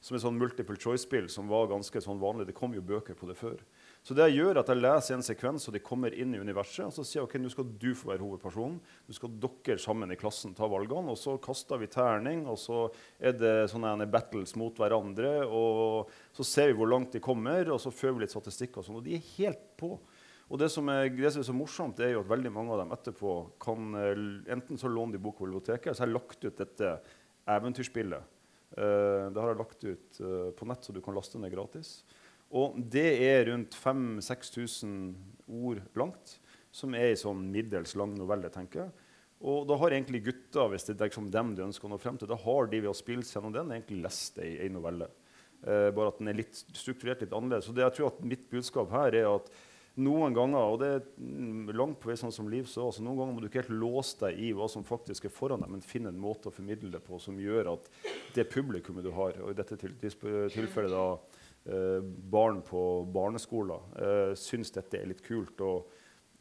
[0.00, 2.48] Som et sånn multiple choice-spill som var ganske sånn vanlig.
[2.48, 3.60] Det kom jo bøker på det før.
[4.08, 6.86] Så det jeg gjør at jeg leser en sekvens, og de kommer inn i universet.
[6.86, 8.78] Og så sier jeg ok, nå skal du få være hovedpersonen.
[8.80, 11.12] Nå skal dere sammen i klassen ta valgene.
[11.12, 12.86] Og så kaster vi terning, og så
[13.20, 15.34] er det sånne battles mot hverandre.
[15.44, 18.78] Og så ser vi hvor langt de kommer, og så fører vi litt statistikk.
[18.80, 19.90] Og sånn, og de er helt på.
[20.48, 22.80] Og det som, er, det som, er, så morsomt, er jo at veldig mange av
[22.80, 24.22] dem etterpå kan eh,
[24.56, 26.94] enten så låne de bok på biblioteket, eller så har jeg lagt ut dette
[27.58, 28.34] eventyrspillet.
[28.68, 31.98] Uh, det har jeg lagt ut uh, på nett, så du kan laste ned gratis.
[32.56, 35.12] Og det er rundt 5000-6000
[35.48, 36.38] ord langt,
[36.72, 38.50] som er ei sånn middels lang novelle.
[38.52, 39.06] tenker jeg.
[39.38, 42.16] Og da har egentlig gutta, hvis det er liksom dem de ønsker å nå frem
[42.18, 45.10] til, da har de ved å spille gjennom den egentlig lest ei, ei novelle.
[45.62, 47.68] Eh, bare at den er litt strukturert litt annerledes.
[47.68, 49.50] Så det, jeg tror at Mitt budskap her er at
[49.98, 53.34] noen ganger og det er langt på vei sånn som Liv så, altså noen ganger
[53.34, 56.12] må du ikke helt låse deg i hva som faktisk er foran deg, men finne
[56.12, 57.88] en måte å formidle det på som gjør at
[58.36, 61.08] det publikummet du har, og i dette tilfellet da
[62.32, 65.90] barn på barneskoler eh, syns dette er litt kult og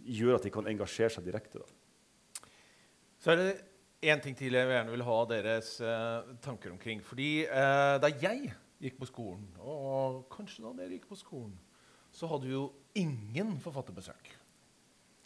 [0.07, 1.59] gjør at de kan engasjere seg direkte.
[1.59, 2.47] Da.
[3.19, 3.51] Så er det
[4.07, 7.01] én ting til jeg gjerne vil ha deres eh, tanker omkring.
[7.03, 11.55] Fordi eh, Da jeg gikk på skolen, og kanskje da dere gikk på skolen,
[12.13, 14.29] så hadde vi jo ingen forfatterbesøk.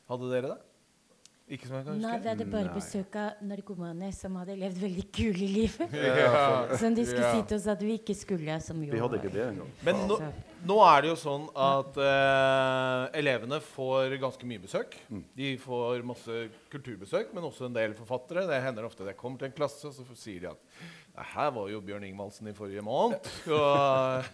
[0.08, 0.71] Hadde dere det?
[1.52, 2.06] Ikke som jeg kan huske?
[2.06, 2.76] Nei, vi hadde bare Nei.
[2.78, 5.76] besøk av narkomane som hadde levd veldig kule liv.
[6.22, 6.78] Ja.
[6.80, 7.34] som de skulle ja.
[7.36, 8.56] si til oss at vi ikke skulle.
[8.64, 9.74] Som jo, vi hadde ikke det engang.
[9.84, 10.18] Men nå,
[10.70, 14.96] nå, er det jo sånn at eh, elevene får ganske mye besøk.
[15.12, 15.22] Mm.
[15.42, 16.40] De får masse
[16.72, 18.48] kulturbesøk, men også en del forfattere.
[18.50, 21.68] Det hender ofte det kommer til en klasse, og så sier de at her var
[21.68, 23.28] jo Bjørn Ingvaldsen i forrige måned.
[23.52, 24.28] Og,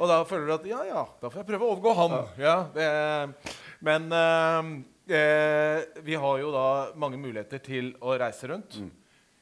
[0.00, 2.14] og da føler du at ja, ja, da får jeg prøve å overgå ham.
[2.40, 2.86] Ja, det,
[3.84, 4.70] men uh,
[5.06, 8.78] Eh, vi har jo da mange muligheter til å reise rundt.
[8.82, 8.90] Mm.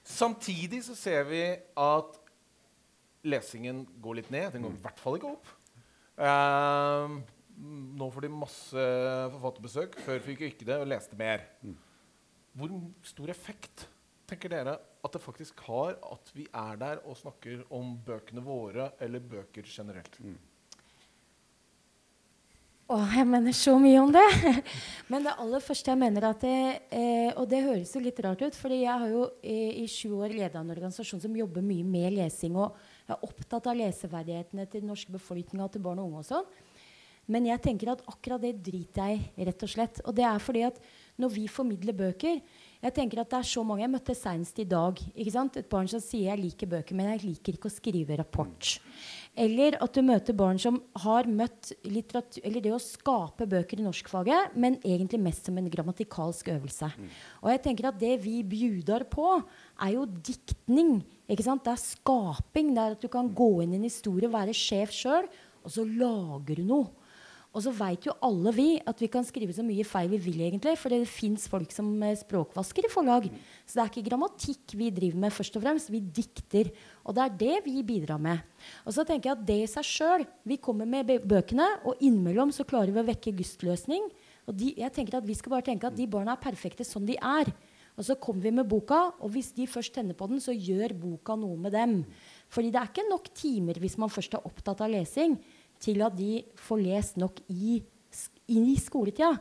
[0.05, 1.41] Samtidig så ser vi
[1.81, 2.19] at
[3.25, 4.51] lesingen går litt ned.
[4.53, 5.49] Den går i hvert fall ikke opp.
[6.21, 7.15] Eh,
[7.97, 8.87] nå får de masse
[9.39, 9.97] forfatterbesøk.
[10.05, 11.47] Før fikk vi ikke det og leste mer.
[11.65, 11.77] Mm.
[12.55, 12.75] Hvor
[13.09, 13.89] stor effekt
[14.29, 18.93] tenker dere at det faktisk har at vi er der og snakker om bøkene våre
[19.05, 20.21] eller bøker generelt?
[20.21, 20.37] Mm.
[22.85, 24.23] Å, jeg mener så mye om det.
[25.11, 26.57] Men det aller første jeg mener at det,
[26.93, 30.19] eh, Og det høres jo litt rart ut, fordi jeg har jo eh, i sju
[30.19, 32.59] år leda en organisasjon som jobber mye med lesing.
[32.61, 32.77] Og
[33.09, 36.21] er opptatt av leseferdighetene til den norske befolkninga til barn og unge.
[36.21, 36.53] og sånn.
[37.25, 40.03] Men jeg tenker at akkurat det driter jeg i, rett og slett.
[40.05, 40.81] Og det er fordi at
[41.17, 42.43] når vi formidler bøker
[42.85, 45.57] Jeg tenker at det er så mange Jeg møtte senest i dag ikke sant?
[45.57, 48.75] et barn som sier jeg liker bøker, men jeg liker ikke å skrive rapport.
[49.35, 53.87] Eller at du møter barn som har møtt litteratur, eller det å skape bøker i
[53.87, 56.91] norskfaget, men egentlig mest som en grammatikalsk øvelse.
[56.95, 57.09] Mm.
[57.43, 59.31] Og jeg tenker at det vi bjuder på,
[59.83, 61.01] er jo diktning.
[61.27, 61.65] ikke sant?
[61.67, 62.75] Det er skaping.
[62.77, 65.27] Det er at du kan gå inn i en historie, være sjef sjøl,
[65.65, 67.04] og så lager du noe.
[67.55, 70.41] Og så veit jo alle vi at vi kan skrive så mye feil vi vil,
[70.43, 73.29] egentlig, for det fins folk som eh, språkvasker i forlag.
[73.63, 75.93] Så det er ikke grammatikk vi driver med, først og fremst.
[75.95, 76.73] Vi dikter.
[77.07, 78.43] Og det er det vi bidrar med.
[78.83, 82.51] Og så tenker jeg at det i seg sjøl Vi kommer med bøkene, og innimellom
[82.55, 84.11] så klarer vi å vekke gustløsning.
[84.51, 87.07] Og de, jeg tenker at Vi skal bare tenke at de barna er perfekte sånn
[87.07, 87.55] de er.
[87.95, 90.97] Og så kommer vi med boka, og hvis de først tenner på den, så gjør
[90.99, 92.01] boka noe med dem.
[92.51, 95.39] Fordi det er ikke nok timer hvis man først er opptatt av lesing
[95.85, 97.79] til at de får lest nok i,
[98.49, 99.35] i skoletida.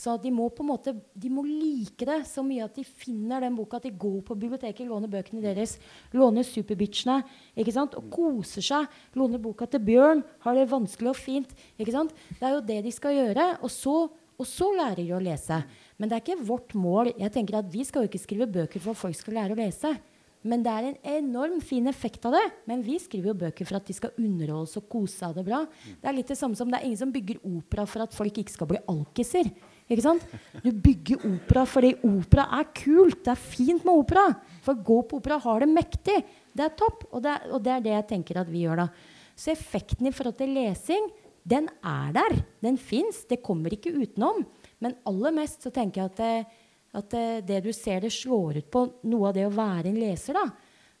[0.00, 3.42] Så de må på en måte, de må like det så mye at de finner
[3.44, 5.76] den boka, at de går på biblioteket, låner bøkene deres,
[6.16, 7.18] låner Superbitchene
[7.58, 7.98] ikke sant?
[7.98, 8.88] og koser seg.
[9.18, 11.52] Låner boka til Bjørn, har det vanskelig og fint.
[11.76, 12.16] ikke sant?
[12.30, 13.50] Det er jo det de skal gjøre.
[13.60, 13.96] Og så,
[14.40, 15.60] og så lærer de å lese.
[16.00, 17.12] Men det er ikke vårt mål.
[17.20, 19.60] Jeg tenker at Vi skal jo ikke skrive bøker for at folk skal lære å
[19.60, 19.92] lese.
[20.40, 22.44] Men det er en enorm fin effekt av det.
[22.68, 25.44] Men vi skriver jo bøker for at de skal underholdes og kose seg av det
[25.50, 25.60] bra.
[26.00, 28.40] Det er litt det samme som det er ingen som bygger opera for at folk
[28.40, 29.50] ikke skal bli alkiser.
[29.90, 30.24] Ikke sant?
[30.64, 33.20] Du bygger opera fordi opera er kult.
[33.26, 34.28] Det er fint med opera.
[34.64, 36.16] For å gå på opera har det mektig.
[36.56, 37.04] Det er topp.
[37.10, 38.88] Og det, og det er det jeg tenker at vi gjør da.
[39.36, 41.12] Så effekten i forhold til lesing,
[41.48, 42.40] den er der.
[42.64, 43.26] Den fins.
[43.28, 44.46] Det kommer ikke utenom.
[44.80, 46.60] Men aller mest så tenker jeg at det,
[46.96, 50.00] at det, det, du ser det slår ut på noe av det å være en
[50.00, 50.48] leser, da,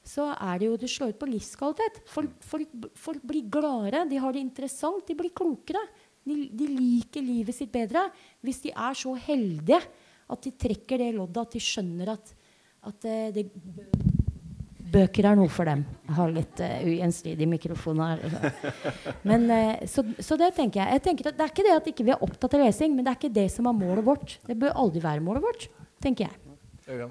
[0.06, 2.02] så er det jo det slår ut på livskvalitet.
[2.08, 5.82] Folk, folk, folk blir gladere, de har det interessant, de blir klokere.
[6.24, 8.02] De, de, liker livet sitt bedre
[8.44, 9.78] hvis de er så heldige
[10.30, 12.32] at de trekker det loddet, at de skjønner at,
[12.86, 13.46] at det, det,
[14.90, 15.84] bøker er noe for dem.
[16.08, 18.22] Jeg har litt uh, ugjenstridig mikrofon her.
[19.28, 20.96] Men, uh, så, så, det tenker jeg.
[20.98, 23.06] jeg tenker det er ikke det at ikke vi ikke er opptatt av lesing, men
[23.06, 24.36] det er ikke det som er målet vårt.
[24.46, 25.68] Det bør aldri være målet vårt,
[26.02, 27.10] tenker jeg.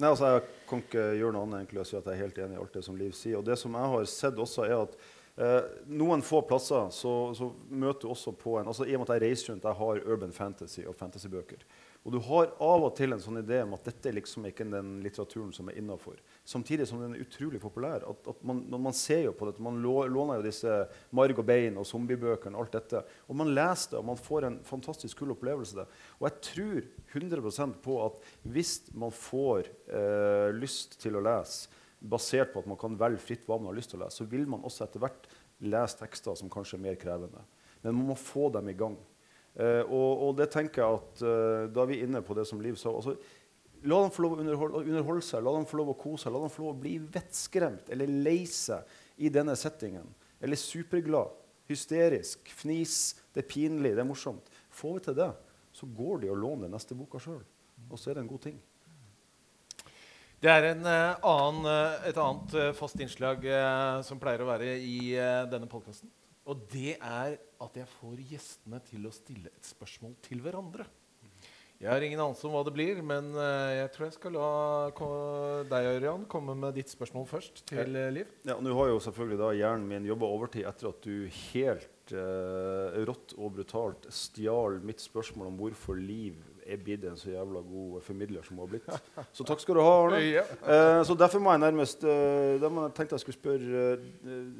[0.00, 2.38] Nei, altså, jeg kan ikke gjøre noe annet enn å si at jeg er helt
[2.40, 3.38] enig i alt det som Liv sier.
[3.38, 4.96] Og det som jeg har sett også, er at
[5.40, 5.60] Eh,
[5.96, 9.14] noen få plasser så, så, møter du også på en altså I og med at
[9.16, 11.62] jeg reiser rundt, jeg har urban fantasy og fantasybøker.
[12.00, 14.64] Og du har av og til en sånn idé om at dette er liksom ikke
[14.72, 16.16] den litteraturen som er innafor.
[16.48, 18.06] Samtidig som den er utrolig populær.
[18.08, 20.78] At, at man, man, ser jo på dette, man låner jo disse
[21.16, 23.02] Marg og bein og zombiebøkene og alt dette.
[23.28, 25.76] Og man leser det, og man får en fantastisk kul opplevelse.
[25.76, 26.00] Det.
[26.22, 26.88] Og jeg tror
[27.20, 31.68] 100% på at hvis man får eh, lyst til å lese,
[32.00, 34.30] basert på at man kan velge fritt hva man har lyst til å lese, så
[34.32, 35.28] vil man også etter hvert
[35.60, 37.44] lese tekster som kanskje er mer krevende.
[37.84, 38.96] Men man må få dem i gang.
[39.58, 42.60] Uh, og, og, det tenker jeg at uh, Da er vi inne på det som
[42.62, 42.92] Liv sa.
[42.94, 43.16] Altså,
[43.82, 46.34] la dem få lov å underholde, underholde, seg, la dem få lov å kose seg,
[46.34, 48.86] la dem få lov å bli vettskremt eller lei seg
[49.18, 50.06] i denne settingen.
[50.40, 51.34] Eller superglad,
[51.68, 53.00] hysterisk, fnis,
[53.34, 54.52] det er pinlig, det er morsomt.
[54.76, 55.30] Får vi til det,
[55.76, 57.42] så går de og låner neste boka sjøl.
[57.90, 58.62] Og så er det en god ting.
[60.40, 61.68] Det er uh, annen,
[62.08, 63.44] et annet fast innslag
[64.06, 65.12] som pleier å være i
[65.50, 66.12] denne podkasten.
[66.50, 70.88] Og det er at jeg får gjestene til å stille et spørsmål til hverandre.
[71.80, 74.48] Jeg har ingen anelse om hva det blir, men jeg tror jeg skal la
[75.70, 78.34] deg Ørjan, komme med ditt spørsmål først til Liv.
[78.44, 82.12] Ja, Nå har jo selvfølgelig da hjernen min jobba overtid etter at du helt
[83.08, 86.36] rått og brutalt stjal mitt spørsmål om hvorfor Liv
[86.70, 89.26] er blitt en så jævla god formidler som hun har blitt.
[89.32, 90.20] Så takk skal du ha, Arne.
[90.70, 94.50] Eh, så derfor må jeg nærmest eh, Da må jeg tenkte jeg skulle spørre eh,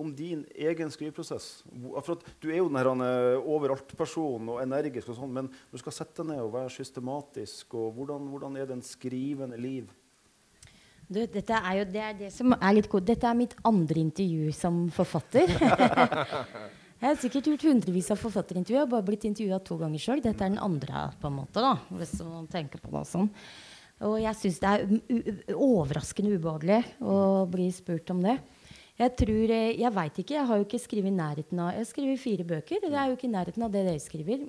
[0.00, 1.62] om din egen skriveprosess.
[2.00, 6.22] For Du er jo den eh, overalt-personen og energisk, og sånn, men du skal sette
[6.22, 7.76] deg ned og være systematisk.
[7.78, 9.90] og Hvordan, hvordan er det en skrivende liv?
[11.10, 13.08] Du, dette er jo det, er det som er litt godt.
[13.08, 15.50] Dette er mitt andre intervju som forfatter.
[17.00, 18.88] Jeg har sikkert gjort hundrevis av forfatterintervjuer.
[18.92, 20.20] bare blitt intervjua to ganger sjøl.
[20.20, 23.30] Dette er den andre, på en måte, da, hvis man tenker på det sånn.
[24.04, 27.16] Og jeg syns det er overraskende ubehagelig å
[27.48, 28.36] bli spurt om det.
[29.00, 30.36] Jeg tror, eh, jeg veit ikke.
[30.36, 32.82] Jeg har jo ikke skrevet i nærheten av Jeg skriver fire bøker.
[32.84, 34.44] Det er jo ikke i nærheten av det dere skriver.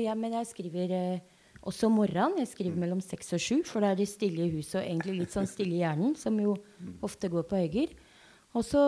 [0.00, 1.18] Jeg, men jeg skriver eh,
[1.60, 2.38] også om morgenen.
[2.40, 5.18] Jeg skriver mellom seks og sju, for da er det stille i huset og egentlig
[5.18, 6.56] litt sånn stille i hjernen, som jo
[7.04, 7.92] ofte går på høyger.
[8.54, 8.84] Og så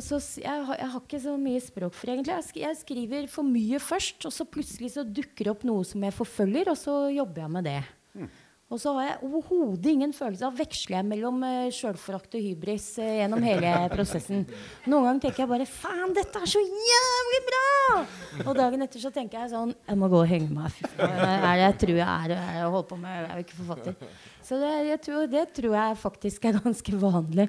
[0.00, 2.34] så, jeg, har, jeg, har ikke så mye språk for egentlig.
[2.34, 6.02] Jeg, jeg, skriver for mye først, og så plutselig så dukker det opp noe som
[6.06, 7.80] jeg forfølger, og så jobber jeg med det.
[8.14, 8.30] Mm.
[8.70, 12.84] Og så har jeg overhodet ingen følelse av veksler jeg mellom uh, sjølforakt og hybris
[13.02, 14.44] uh, gjennom hele prosessen.
[14.86, 18.04] Noen ganger tenker jeg bare 'Faen, dette er så jævlig bra!'
[18.44, 20.76] Og dagen etter så tenker jeg sånn 'Jeg må gå og henge meg'.
[21.02, 23.16] Er det jeg tror jeg er, er jeg holder på med?
[23.16, 24.12] Jeg er jo ikke forfatter.
[24.50, 27.48] Så det, jeg tror, det tror jeg faktisk er ganske vanlig.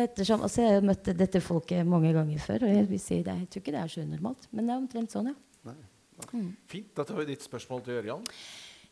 [0.00, 3.48] Ettersom, altså jeg har møtt dette folket mange ganger før, og jeg, si det, jeg
[3.50, 4.50] tror ikke det er så unormalt.
[4.50, 5.38] Men det er omtrent sånn, ja.
[6.34, 6.50] Mm.
[6.68, 6.90] Fint.
[6.96, 8.26] Da tar vi ditt spørsmål til Ørjan.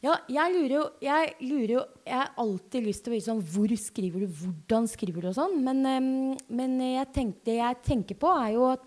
[0.04, 3.42] Ja, jeg lurer jo Jeg, lurer jo, jeg har alltid lyst til å vite sånn
[3.42, 4.28] Hvor skriver du?
[4.44, 5.32] Hvordan skriver du?
[5.32, 5.58] og sånn.
[5.64, 8.86] Men, um, men jeg tenkte, det jeg tenker på, er jo at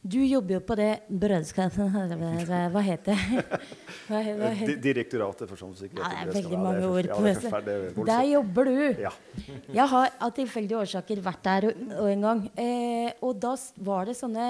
[0.00, 1.90] du jobber jo på det brødskapet
[2.72, 3.42] Hva heter det?
[4.08, 4.78] Hva, hva heter?
[4.80, 6.00] Direktoratet for samfunnssikkerhet.
[6.00, 8.06] Ja, det er veldig mange ord på det.
[8.08, 8.78] Der jobber du.
[9.04, 9.12] Ja.
[9.68, 12.40] Jeg har av tilfeldige årsaker vært der og, og en gang.
[12.64, 13.52] Eh, og da
[13.90, 14.48] var det sånne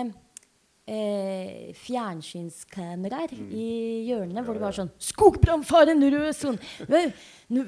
[0.91, 3.51] eh, fjernsynskameraer mm.
[3.55, 3.69] i
[4.09, 5.63] hjørnene hvor det var sånn 'Skogbrann!
[5.67, 5.95] Fare!
[5.95, 6.59] Rød sone!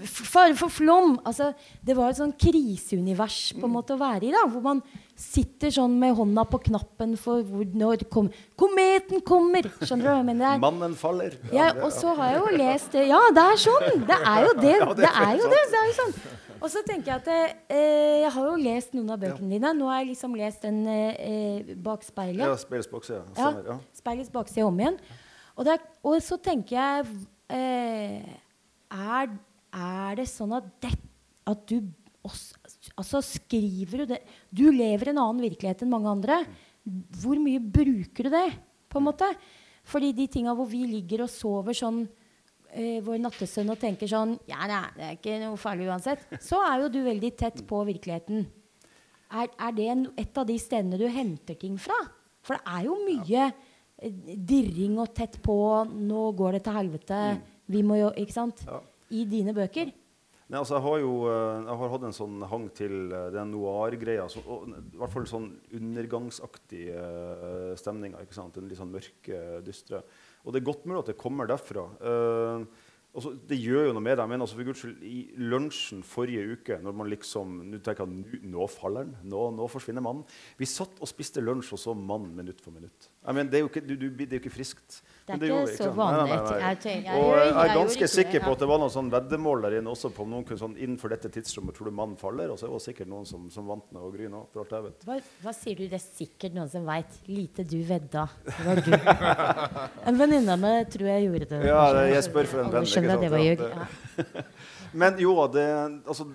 [0.04, 4.34] Fare for flom!' Altså, det var et sånn kriseunivers på en måte å være i.
[4.34, 4.82] da, Hvor man
[5.18, 9.68] sitter sånn med hånda på knappen for hvor, når kom, kometen kommer!
[9.82, 10.60] Skjønner du hva jeg mener?
[10.62, 11.36] Mannen faller.
[11.52, 13.04] Ja, ja, og så har jeg jo lest det.
[13.10, 14.06] Ja, det er sånn!
[14.08, 14.78] Det er jo det.
[15.02, 15.60] Det er jo det.
[15.72, 16.16] det er jo sånn.
[16.62, 17.30] Og så tenker jeg at
[17.74, 19.72] eh, jeg har jo lest noen av bøkene dine.
[19.74, 22.44] Nå har jeg liksom lest den eh, eh, bak speilet.
[22.46, 23.22] Ja, speilets bakside.
[23.38, 23.78] Ja, Ja.
[23.98, 24.98] Speilets bakside om igjen.
[25.56, 27.08] Og, det er, og så tenker jeg
[27.52, 28.36] eh,
[28.92, 29.34] er,
[29.74, 30.94] er det sånn at, det,
[31.50, 31.80] at du
[32.22, 34.20] Altså skriver du det
[34.54, 36.42] Du lever en annen virkelighet enn mange andre.
[37.22, 38.46] Hvor mye bruker du det?
[38.92, 39.28] på en måte?
[39.88, 42.02] Fordi de tinga hvor vi ligger og sover sånn
[42.76, 46.26] eh, vår nattesøvn og tenker sånn Ja, nei, det er ikke noe farlig uansett.
[46.44, 48.46] Så er jo du veldig tett på virkeligheten.
[49.32, 51.96] Er, er det en, et av de stedene du henter ting fra?
[52.44, 55.56] For det er jo mye eh, dirring og tett på
[55.88, 57.24] 'Nå går det til helvete'.
[57.72, 58.66] Vi må jo Ikke sant?
[59.12, 59.90] I dine bøker.
[60.52, 63.54] Nei, altså jeg har jo eh, jeg har hatt en sånn hang til eh, den
[63.54, 64.26] noir-greia.
[64.28, 65.46] I hvert fall sånn
[65.78, 68.20] undergangsaktige uh, stemninger.
[68.20, 68.58] ikke sant?
[68.60, 70.02] En litt sånn mørke, dystre.
[70.44, 71.86] Og det er godt mulig at det kommer derfra.
[72.04, 72.66] Eh,
[73.14, 74.28] altså, det gjør jo noe med deg.
[74.32, 75.22] Men altså, for guds skyld, i
[75.52, 79.16] lunsjen forrige uke, når man liksom Nå tenker jeg nå, faller den.
[79.32, 80.24] Nå, nå forsvinner mannen.
[80.60, 83.08] Vi satt og spiste lunsj og så mann minutt for minutt.
[83.22, 85.00] Jeg mener, det, er jo ikke, du, du, det er jo ikke friskt.
[85.22, 86.38] Det er Men ikke så vanlig.
[86.82, 90.10] Jeg og er ganske sikker på at det var noen sånn veddemål der inne også
[90.14, 92.50] på om noen kunne sånn innenfor dette tidsrommet tror du mannen faller.
[92.50, 94.74] Og så var det sikkert noen som, som vant med å gry nå, for alt
[94.74, 95.06] jeg vet.
[95.06, 95.84] Hva, hva sier du?
[95.92, 97.20] Det er sikkert noen som veit.
[97.30, 98.26] Lite du vedda.
[98.48, 98.90] Det var du.
[100.08, 101.60] En venninne av meg tror jeg gjorde det.
[101.68, 103.62] Ja, det- jeg spør for en venn, skjønner at det var ljug.
[103.68, 104.44] Ja.
[105.02, 105.64] Men jo, det,
[106.04, 106.26] altså,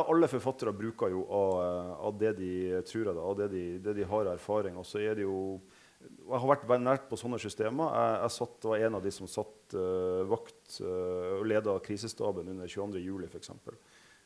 [0.00, 2.52] alle forfattere bruker jo av, eh, av det de
[2.88, 4.78] tror av det, av det de, det de har erfaring.
[4.80, 5.60] Og så er det jo
[5.98, 7.90] Jeg har vært nært på sånne systemer.
[7.90, 12.52] Jeg, jeg satt, var en av de som satt uh, vakt eh, og leda krisestaben
[12.52, 13.00] under 22.
[13.02, 13.50] juli, f.eks.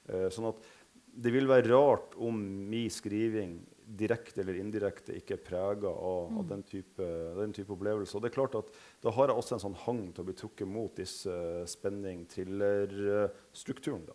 [0.05, 0.61] Uh, sånn at
[1.13, 2.37] det vil være rart om
[2.69, 7.05] min skriving direkte eller indirekte ikke er prega av, av den, type,
[7.38, 8.16] den type opplevelse.
[8.16, 8.68] Og det er klart at
[9.03, 11.35] Da har jeg også en sånn hang til å bli trukket mot disse
[11.75, 14.05] spenning-thriller-strukturen.
[14.09, 14.14] da.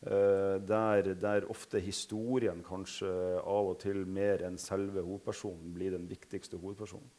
[0.00, 3.10] Eh, der, der ofte historien kanskje
[3.44, 7.10] av og til mer enn selve hovedpersonen blir den viktigste hovedpersonen.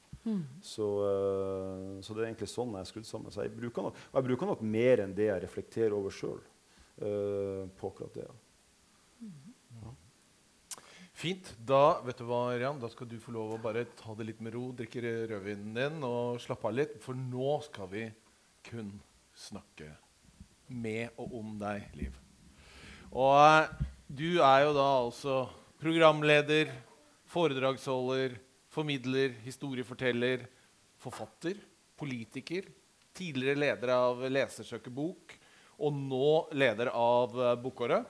[0.66, 3.32] Så, eh, så det er egentlig sånn jeg er skrudd sammen.
[3.34, 6.42] Så jeg bruker nok, og jeg bruker nok mer enn det jeg reflekterer over sjøl.
[7.02, 8.26] på akkurat det.
[8.28, 8.34] Ja.
[11.22, 11.52] Fint.
[11.62, 14.40] Da vet du hva, Rian, da skal du få lov å bare ta det litt
[14.42, 16.96] med ro, drikke rødvinen din og slappe av litt.
[17.04, 18.08] For nå skal vi
[18.66, 18.90] kun
[19.38, 19.92] snakke
[20.66, 22.16] med og om deg, Liv.
[23.12, 25.36] Og eh, du er jo da altså
[25.84, 26.72] programleder,
[27.30, 28.40] foredragsholder,
[28.74, 30.48] formidler, historieforteller,
[31.06, 31.60] forfatter,
[32.02, 32.66] politiker,
[33.14, 35.38] tidligere leder av Lesersøkebok,
[35.86, 38.10] og nå leder av eh, Bokåret.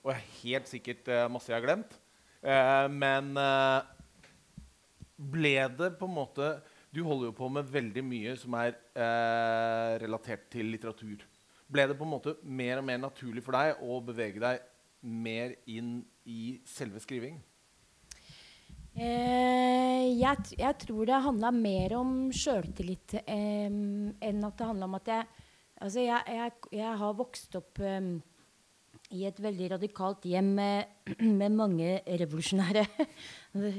[0.00, 1.98] Og jeg er helt sikkert eh, masse jeg har glemt.
[2.42, 3.82] Eh, men eh,
[5.32, 6.48] ble det på en måte
[6.90, 11.22] Du holder jo på med veldig mye som er eh, relatert til litteratur.
[11.72, 14.66] Ble det på en måte mer og mer naturlig for deg å bevege deg
[15.02, 17.38] mer inn i selve skriving?
[18.92, 25.00] Eh, jeg, jeg tror det handla mer om sjøltillit eh, enn at det handla om
[25.00, 25.48] at jeg
[25.82, 28.04] Altså, jeg, jeg, jeg har vokst opp eh,
[29.12, 30.96] i et veldig radikalt hjem med,
[31.40, 32.86] med mange revolusjonære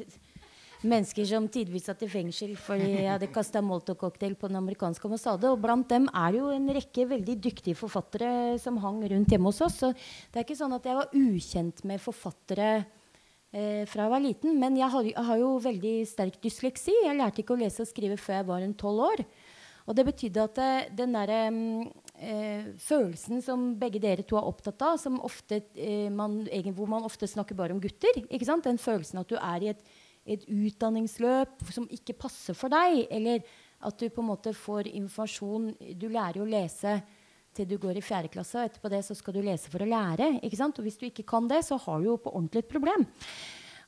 [0.84, 5.52] mennesker som tidvis satt i fengsel fordi jeg hadde kasta Molotov-cocktail på den amerikanske ambassade.
[5.52, 9.52] Og blant dem er det jo en rekke veldig dyktige forfattere som hang rundt hjemme
[9.52, 9.80] hos oss.
[9.84, 14.26] Så det er ikke sånn at jeg var ukjent med forfattere eh, fra jeg var
[14.26, 14.60] liten.
[14.60, 16.96] Men jeg har, jeg har jo veldig sterk dysleksi.
[17.08, 19.26] Jeg lærte ikke å lese og skrive før jeg var en tolv år.
[19.88, 21.42] Og det betydde at eh, den derre
[22.20, 26.42] eh, følelsen som begge dere to er opptatt av, ofte, eh, man,
[26.76, 28.24] hvor man ofte snakker bare om gutter?
[28.28, 29.84] Den følelsen at du er i et,
[30.26, 33.44] et utdanningsløp som ikke passer for deg, eller
[33.84, 37.02] at du på en måte får informasjon Du lærer jo å lese
[37.54, 39.90] til du går i fjerde klasse, og etterpå det så skal du lese for å
[39.90, 40.40] lære.
[40.42, 43.06] Og hvis du ikke kan det, så har du jo på ordentlig et problem.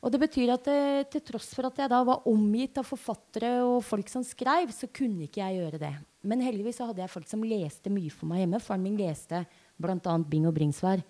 [0.06, 3.56] Og det betyr at eh, til tross for at jeg da var omgitt av forfattere
[3.66, 5.96] og folk som skrev, så kunne ikke jeg gjøre det.
[6.26, 8.62] Men heldigvis så hadde jeg folk som leste mye for meg hjemme.
[8.64, 9.44] Faren min leste
[9.82, 10.16] bl.a.
[10.30, 11.04] Bing og Bringsvær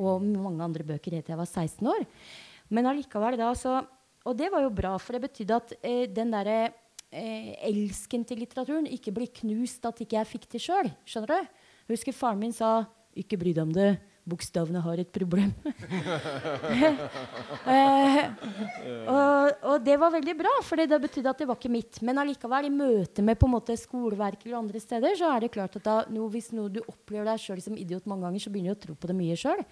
[0.00, 2.04] og mange andre bøker helt til jeg var 16 år.
[2.70, 3.80] Men allikevel da så
[4.28, 6.74] Og det var jo bra, for det betydde at eh, den derre
[7.08, 10.90] eh, elsken til litteraturen ikke blir knust at ikke jeg fikk det sjøl.
[11.08, 11.48] Skjønner du?
[11.88, 12.84] Jeg husker faren min sa
[13.16, 13.96] 'ikke bry deg om det'.
[14.30, 15.54] Bokstavene har et problem.
[17.70, 18.18] Eh,
[19.10, 21.98] og, og det var veldig bra, for det betydde at det var ikke mitt.
[22.06, 25.52] Men allikevel, i møte med på en måte skoleverk eller andre steder, så er det
[25.54, 28.52] klart at da, no, hvis noe du opplever deg sjøl som idiot mange ganger, så
[28.52, 29.62] begynner du å tro på det mye sjøl.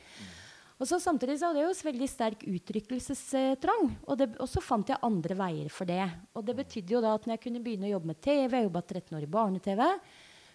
[0.78, 3.88] Og så Samtidig så hadde jeg jo veldig sterk uttrykkelsestrang.
[4.06, 6.04] Og, og så fant jeg andre veier for det.
[6.38, 8.68] Og det betydde jo da at når jeg kunne begynne å jobbe med TV, jeg
[8.68, 9.84] jobba 13 år i barne-TV,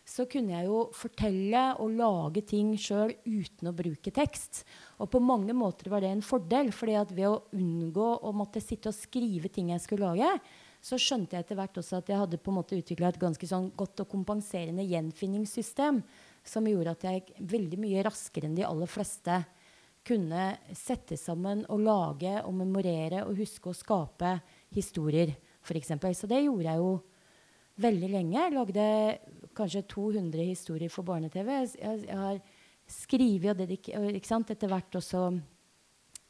[0.04, 4.66] så kunne jeg jo fortelle og lage ting sjøl uten å bruke tekst.
[4.99, 8.62] Og på mange måter var det en fordel, fordi at ved å unngå å måtte
[8.64, 10.28] sitte og skrive ting jeg skulle lage,
[10.84, 13.47] så skjønte jeg etter hvert også at jeg hadde på en måte utvikla et ganske
[13.47, 16.01] sånn godt og kompenserende gjenfinningssystem
[16.43, 19.39] som gjorde at jeg veldig mye raskere enn de aller fleste
[20.04, 24.36] kunne sette sammen og lage og memorere og huske å skape
[24.76, 25.32] historier,
[25.64, 25.95] f.eks.
[26.20, 26.91] Så det gjorde jeg jo
[27.84, 28.41] veldig lenge.
[28.41, 28.88] Jeg lagde
[29.56, 31.49] kanskje 200 historier for barne-TV.
[31.78, 32.39] Jeg, jeg, har
[32.89, 35.24] skrevet og dedikert etter hvert også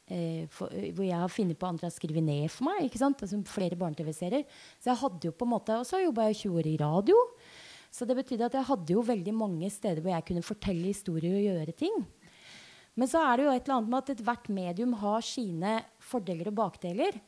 [0.08, 2.88] eh, for, hvor jeg har funnet på andre har skrevet ned for meg.
[2.88, 4.46] Altså flere barne-TV-serier.
[4.78, 7.16] Så jeg hadde jo på en måte, Og så jobba jeg 20 år i radio.
[7.94, 11.36] Så det betydde at jeg hadde jo veldig mange steder hvor jeg kunne fortelle historier
[11.38, 12.04] og gjøre ting.
[12.94, 16.50] Men så er det jo et eller annet med at ethvert medium har sine fordeler
[16.50, 17.18] og bakdeler.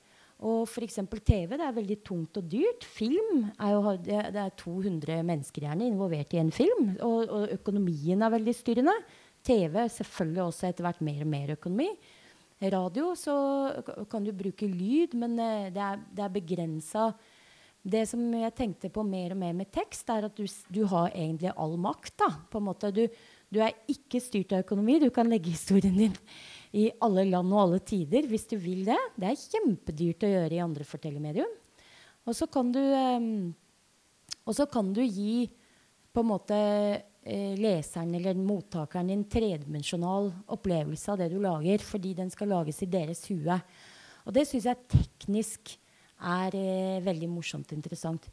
[0.45, 0.99] Og f.eks.
[1.25, 2.85] TV det er veldig tungt og dyrt.
[2.85, 6.93] Film er jo, det, er 200 mennesker gjerne involvert i en film.
[7.01, 8.97] Og, og økonomien er veldig styrende.
[9.47, 11.91] TV selvfølgelig også etter hvert mer og mer økonomi
[12.63, 13.37] radio så
[14.11, 17.11] kan du bruke lyd, men uh, det er, det er begrensa.
[17.87, 21.13] Det som jeg tenkte på mer og mer med tekst, er at du, du har
[21.15, 22.17] egentlig all makt.
[22.19, 22.91] Da, på en måte.
[22.91, 23.05] Du,
[23.53, 24.99] du, er ikke styrt av økonomi.
[24.99, 26.17] Du kan legge historien din
[26.77, 28.99] i alle land og alle tider hvis du vil det.
[29.17, 31.53] Det er kjempedyrt å gjøre i andre fortellermedium.
[32.27, 33.55] Og så kan du, um,
[34.45, 35.47] og så kan du gi
[36.13, 42.15] på en måte eh, leseren eller mottakeren en tredimensjonal opplevelse av det du lager, fordi
[42.17, 43.59] den skal lages i deres hue.
[44.27, 45.77] Og det syns jeg teknisk
[46.17, 48.31] er eh, veldig morsomt og interessant.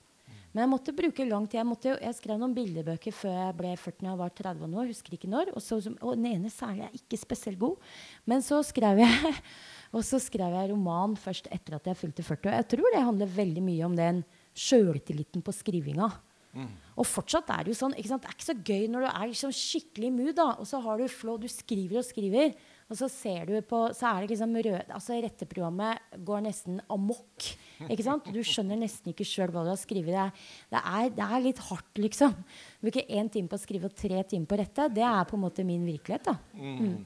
[0.53, 1.57] Men jeg måtte bruke lang tid.
[1.57, 4.91] Jeg, måtte, jeg, skrev noen bildebøker før jeg ble 40 og var 30 år.
[4.91, 5.49] husker ikke når.
[5.57, 7.93] Og, så, og den ene særlig er ikke spesielt god.
[8.29, 9.33] Men så skrev jeg
[9.95, 12.51] og så skrev jeg roman først etter at jeg fylte 40.
[12.51, 14.21] Og jeg tror det handler veldig mye om den
[14.53, 16.11] sjøltilliten på skrivinga.
[16.53, 16.69] Mm.
[17.01, 17.95] Og fortsatt er det jo sånn.
[17.97, 20.81] Det er ikke så gøy når du er liksom skikkelig i mood, da, og så
[20.85, 22.53] har du flow, du skriver og skriver,
[22.91, 27.47] og så ser du på Så er det liksom rød Altså, retteprogrammet går nesten amok.
[27.87, 28.27] Ikke sant?
[28.33, 30.43] Du skjønner nesten ikke sjøl hva du har skrevet.
[30.71, 32.35] Det er, det, er, litt hardt, liksom.
[32.83, 34.89] Bruke én time på å skrive og tre timer på å rette.
[34.93, 36.37] Det er på en måte min virkelighet, da.
[36.53, 37.01] Mm.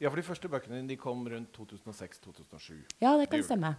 [0.00, 2.82] Ja, for de første bøkene dine kom rundt 2006-2007.
[3.00, 3.74] Ja, det kan stemme.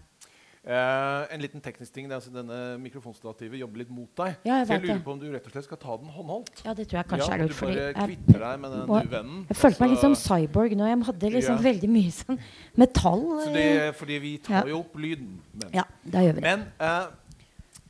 [0.66, 2.08] Uh, en liten teknisk ting.
[2.10, 4.40] Altså denne mikrofonstativet jobber litt mot deg.
[4.48, 6.64] Ja, jeg så jeg lurer på om du rett og slett skal ta den håndholdt.
[6.66, 7.54] Ja, det tror jeg kanskje ja, er lurt.
[7.54, 9.44] Du bare kvitter deg med den uvennen.
[9.52, 10.88] Jeg følte meg litt som cyborg nå.
[10.90, 11.66] Jeg hadde liksom ja.
[11.68, 12.42] veldig mye sånn
[12.82, 13.24] metall.
[13.44, 13.68] Så Det,
[14.00, 15.36] fordi vi tar jo opp lyden.
[15.54, 16.50] Men, ja, da gjør vi det.
[16.50, 17.46] Men, uh,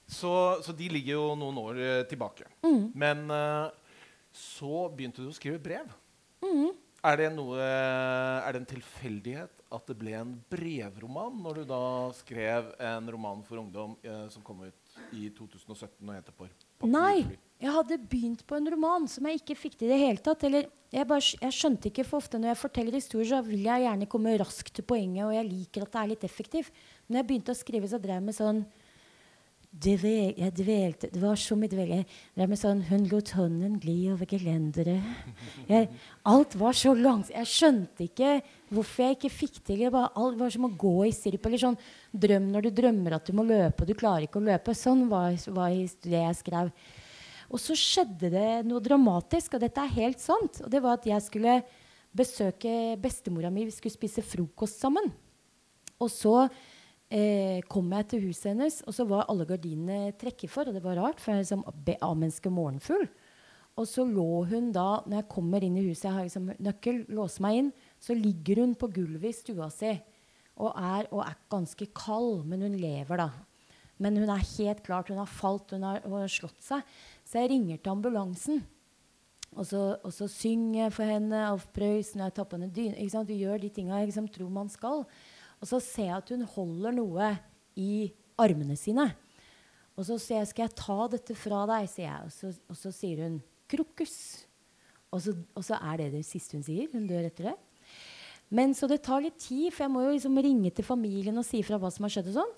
[0.05, 0.33] så,
[0.67, 2.49] så, de ligger jo noen år uh, tilbake.
[2.67, 2.89] Mm.
[2.91, 3.23] Men
[4.35, 5.87] så begynte du å skrive brev.
[6.43, 6.73] Mm.
[7.05, 11.81] Er det, noe, er det en tilfeldighet at det ble en brevroman når du da
[12.17, 16.49] skrev en roman for ungdom eh, som kom ut i 2017 og heter Por
[16.89, 20.23] Nei, jeg hadde begynt på en roman som jeg ikke fikk til i det hele
[20.23, 20.47] tatt.
[20.47, 23.85] Eller jeg, bare, jeg, skjønte ikke, for ofte når jeg forteller historier, så vil jeg
[23.85, 26.73] gjerne komme raskt til poenget, og jeg liker at det er litt effektivt.
[27.05, 28.65] Men når jeg begynte å skrive, så drev jeg med sånn
[29.75, 35.03] Dvel, jeg dvelte Det var som i med sånn Hun lot hånden gli over gelenderet.
[36.23, 38.37] Alt var så langt Jeg skjønte ikke
[38.71, 39.89] hvorfor jeg ikke fikk til det.
[39.91, 41.45] Var, alt var som å gå i sirup.
[41.47, 41.77] Eller sånn
[42.11, 44.75] drøm når du drømmer at du må løpe, og du klarer ikke å løpe.
[44.75, 46.71] Sånn var, var det jeg skrev.
[47.51, 50.63] Og så skjedde det noe dramatisk, og dette er helt sant.
[50.65, 51.59] Og det var at jeg skulle
[52.15, 53.67] besøke bestemora mi.
[53.69, 55.11] Vi skulle spise frokost sammen.
[56.01, 56.35] Og så
[57.09, 60.67] eh, kom jeg til huset hennes, og så var alle gardinene trekket for.
[60.67, 63.07] Og det var rart, for jeg er liksom A-menneske morgenfugl.
[63.75, 67.01] Og så lå hun da, når jeg kommer inn i huset, jeg har liksom nøkkel,
[67.11, 69.91] låser meg inn, så ligger hun på gulvet i stua si
[70.55, 73.27] og er, og er ganske kald, men hun lever, da.
[73.99, 76.95] Men hun er helt klart, hun har falt, hun har, hun har slått seg.
[77.27, 78.63] Så jeg ringer til ambulansen.
[79.55, 83.23] Og så, og så synger jeg for henne Alf Prøysen, jeg tar på henne dyne.
[83.27, 85.05] Du gjør de tinga jeg liksom tror man skal.
[85.65, 87.29] Og så ser jeg at hun holder noe
[87.81, 89.07] i armene sine.
[89.97, 92.21] Og så sier jeg 'Skal jeg ta dette fra deg?' sier jeg.
[92.21, 94.45] Og så, og så sier hun 'krokus'.
[95.11, 96.87] Og så, og så, er det det siste hun sier.
[96.93, 97.55] Hun dør etter det.
[98.51, 101.45] Men Så det tar litt tid, for jeg må jo liksom ringe til familien og
[101.45, 102.29] si fra hva som har skjedd.
[102.29, 102.53] og sånn.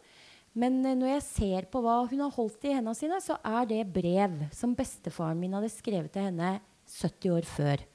[0.53, 3.69] Men eh, når jeg ser på hva hun har holdt i hendene sine, så er
[3.69, 7.85] det brev som bestefaren min hadde skrevet til henne 70 år før.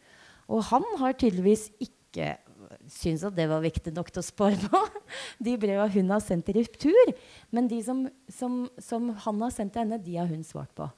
[0.48, 2.38] Og han har tydeligvis ikke
[2.90, 4.82] syns at det var viktig nok til å spare på.
[5.44, 7.14] De breva hun har sendt i retur.
[7.50, 10.88] Men de som, som, som, han har sendt til henne, de har hun svart på.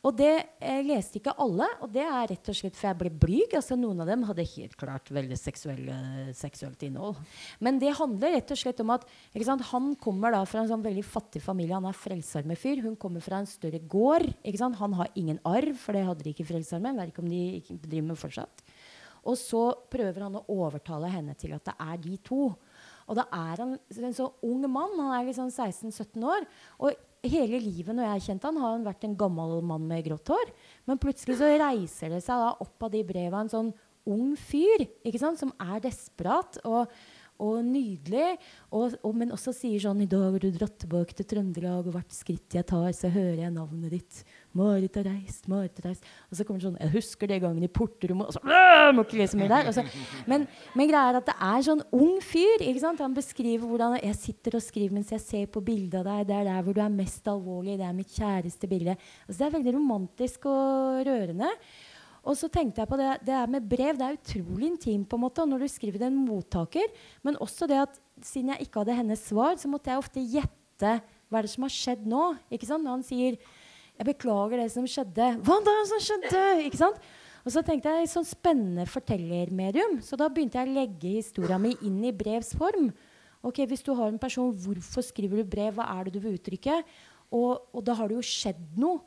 [0.00, 0.32] Og det
[0.64, 3.52] eh, leste ikke alle, og det er rett og slett for jeg ble blyg.
[3.58, 7.20] Altså Noen av dem hadde helt klart veldig seksuelt innhold.
[7.60, 9.04] Men det handler rett og slett om at
[9.44, 11.76] sant, han kommer da fra en sånn veldig fattig familie.
[11.76, 12.80] Han er frelsesarmefyr.
[12.86, 14.30] Hun kommer fra en større gård.
[14.80, 16.96] Han har ingen arv, for det hadde de ikke i Frelsesarmeen.
[16.96, 17.44] Vet ikke om de
[17.84, 18.64] driver med fortsatt.
[19.28, 22.48] Og så prøver han å overtale henne til at det er de to.
[23.10, 24.96] Og da er han en så ung mann.
[24.98, 26.48] Han er liksom 16-17 år.
[26.80, 30.04] Og hele livet når jeg har kjent han, har han vært en gammel mann med
[30.06, 30.52] grått hår.
[30.88, 33.72] Men plutselig så reiser det seg da opp av de breva en sånn
[34.10, 36.62] ung fyr ikke sant, som er desperat.
[36.64, 36.90] og
[37.40, 38.36] og nydelig.
[38.68, 41.96] Og, og, men også sier sånn I dag har du dratt tilbake til Trøndelag, og
[41.96, 44.22] hvert skritt jeg tar, så hører jeg navnet ditt.
[44.56, 46.06] Marit har reist, Marit har reist.
[46.30, 48.40] Og så kommer det sånn Jeg husker det gangen i porterommet Og så
[48.96, 49.70] må ikke lese mer der.
[49.76, 49.84] Så,
[50.30, 52.64] men, men greia er at det er sånn ung fyr.
[52.64, 53.02] ikke sant?
[53.04, 56.26] Han beskriver hvordan jeg sitter og skriver mens jeg ser på bildet av deg.
[56.32, 57.78] Det er der hvor du er mest alvorlig.
[57.78, 58.98] Det er mitt kjæreste bilde.
[59.26, 61.54] Altså, det er veldig romantisk og rørende.
[62.20, 63.96] Og så tenkte jeg på det, det med brev.
[63.96, 66.90] Det er utrolig intimt på en måte, når du skriver til en mottaker.
[67.24, 70.98] Men også det at siden jeg ikke hadde hennes svar, så måtte jeg ofte gjette
[71.30, 72.24] hva er det som har skjedd nå.
[72.50, 72.84] ikke sant?
[72.84, 73.38] Når han sier
[74.00, 75.42] 'Jeg beklager det som skjedde'.
[75.44, 76.64] Hva da som skjedde?
[76.64, 76.96] ikke sant?
[77.44, 80.00] Og så tenkte jeg sånn spennende fortellermedium.
[80.00, 82.90] Så da begynte jeg å legge historia mi inn i brevs form.
[83.42, 85.74] Ok, Hvis du har en person, hvorfor skriver du brev?
[85.74, 86.82] Hva er det du vil uttrykke?
[87.32, 89.00] Og, og da har det jo skjedd noe.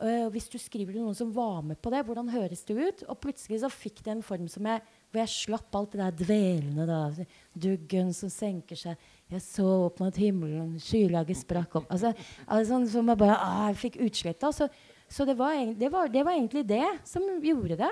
[0.00, 3.02] Uh, hvis du skriver til noen som var med på det, hvordan høres det ut?
[3.12, 4.80] Og plutselig så fikk det en form som jeg,
[5.10, 6.86] hvor jeg slapp alt det der dvelende.
[6.88, 9.10] da, Duggen som senker seg.
[9.30, 11.90] Jeg så opp mot himmelen, skylaget sprakk opp.
[11.92, 12.10] altså,
[12.46, 14.50] altså sånn som jeg bare ah, jeg fikk utsletta.
[14.54, 14.66] Så,
[15.06, 17.90] så det, var, det, var, det, var, egentlig det som gjorde det.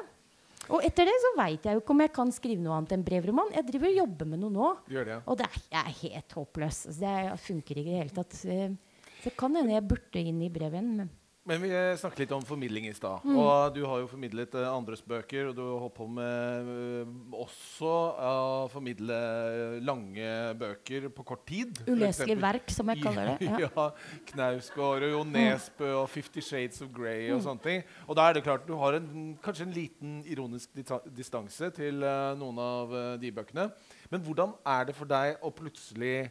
[0.69, 3.07] Og etter det så veit jeg jo ikke om jeg kan skrive noe annet enn
[3.07, 3.55] brevroman.
[3.55, 5.21] Jeg driver og jobber med noe nå, det, ja.
[5.23, 6.83] og det er, jeg er helt håpløs.
[6.91, 8.37] Altså, det funker ikke i det hele tatt.
[9.23, 11.09] Det kan hende jeg burde inn i brevet igjen.
[11.49, 13.23] Men vi snakket litt om formidling i stad.
[13.25, 13.37] Mm.
[13.41, 17.39] Og du har jo formidlet uh, andres bøker, og du har holdt på med uh,
[17.41, 17.93] også
[18.29, 19.17] å formidle
[19.81, 20.29] lange
[20.61, 21.81] bøker på kort tid.
[21.89, 23.49] Uleselige verk, som jeg kaller det.
[23.49, 23.87] Ja, ja
[24.29, 27.45] Knausgård og Jo Nesbø og Fifty Shades of Grey og mm.
[27.47, 27.83] sånne ting.
[28.05, 30.77] Og da er det klart du har en, kanskje en liten ironisk
[31.17, 32.05] distanse til
[32.39, 33.71] noen av de bøkene.
[34.13, 36.29] Men hvordan er det for deg å plutselig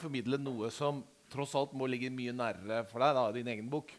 [0.00, 1.00] formidle noe som
[1.32, 3.94] tross alt må ligge mye nærere for deg, da, din egen bok?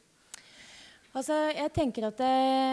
[1.16, 2.20] Altså, jeg tenker at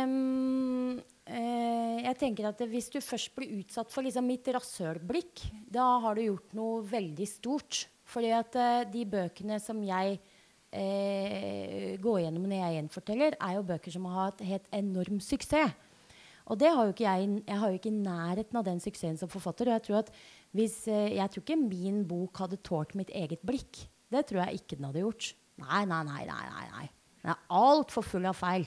[0.02, 0.96] um,
[1.30, 6.18] eh, jeg tenker at Hvis du først blir utsatt for liksom, mitt rasshølblikk, da har
[6.18, 7.84] du gjort noe veldig stort.
[8.02, 13.68] Fordi at uh, de bøkene som jeg uh, går gjennom når jeg gjenforteller, er jo
[13.68, 15.76] bøker som har hatt helt enorm suksess.
[16.50, 19.30] Og det har jo ikke jeg, jeg har jo ikke nærheten av den suksessen som
[19.30, 19.70] forfatter.
[19.70, 20.10] Og jeg tror, at
[20.58, 23.84] hvis, jeg tror ikke min bok hadde tålt mitt eget blikk.
[24.10, 25.30] Det tror jeg ikke den hadde gjort.
[25.62, 26.24] Nei, nei, nei.
[26.26, 26.88] nei, nei, nei.
[27.22, 28.66] Den er altfor full av feil.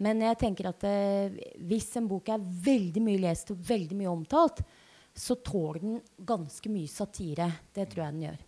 [0.00, 4.12] Men jeg tenker at eh, hvis en bok er veldig mye lest og veldig mye
[4.12, 4.62] omtalt,
[5.16, 7.50] så tåler den ganske mye satire.
[7.74, 8.38] Det tror jeg den gjør.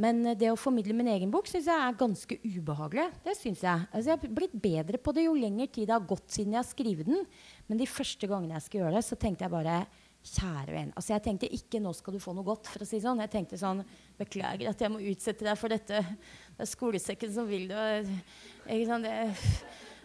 [0.00, 3.10] Men eh, det å formidle min egen bok syns jeg er ganske ubehagelig.
[3.26, 6.08] Det synes Jeg altså, jeg har blitt bedre på det jo lenger tid det har
[6.14, 7.26] gått siden jeg har skrevet den.
[7.68, 9.82] Men de første gangene jeg skulle gjøre det, så tenkte jeg bare
[10.22, 10.92] Kjære venn.
[10.94, 12.70] Altså jeg tenkte ikke 'nå skal du få noe godt'.
[12.70, 13.18] for å si sånn.
[13.18, 13.84] Jeg tenkte sånn
[14.18, 15.98] 'Beklager at jeg må utsette deg for dette.
[15.98, 18.06] Det er skolesekken som vil det.'
[18.68, 19.04] Ikke sant?
[19.04, 19.34] Det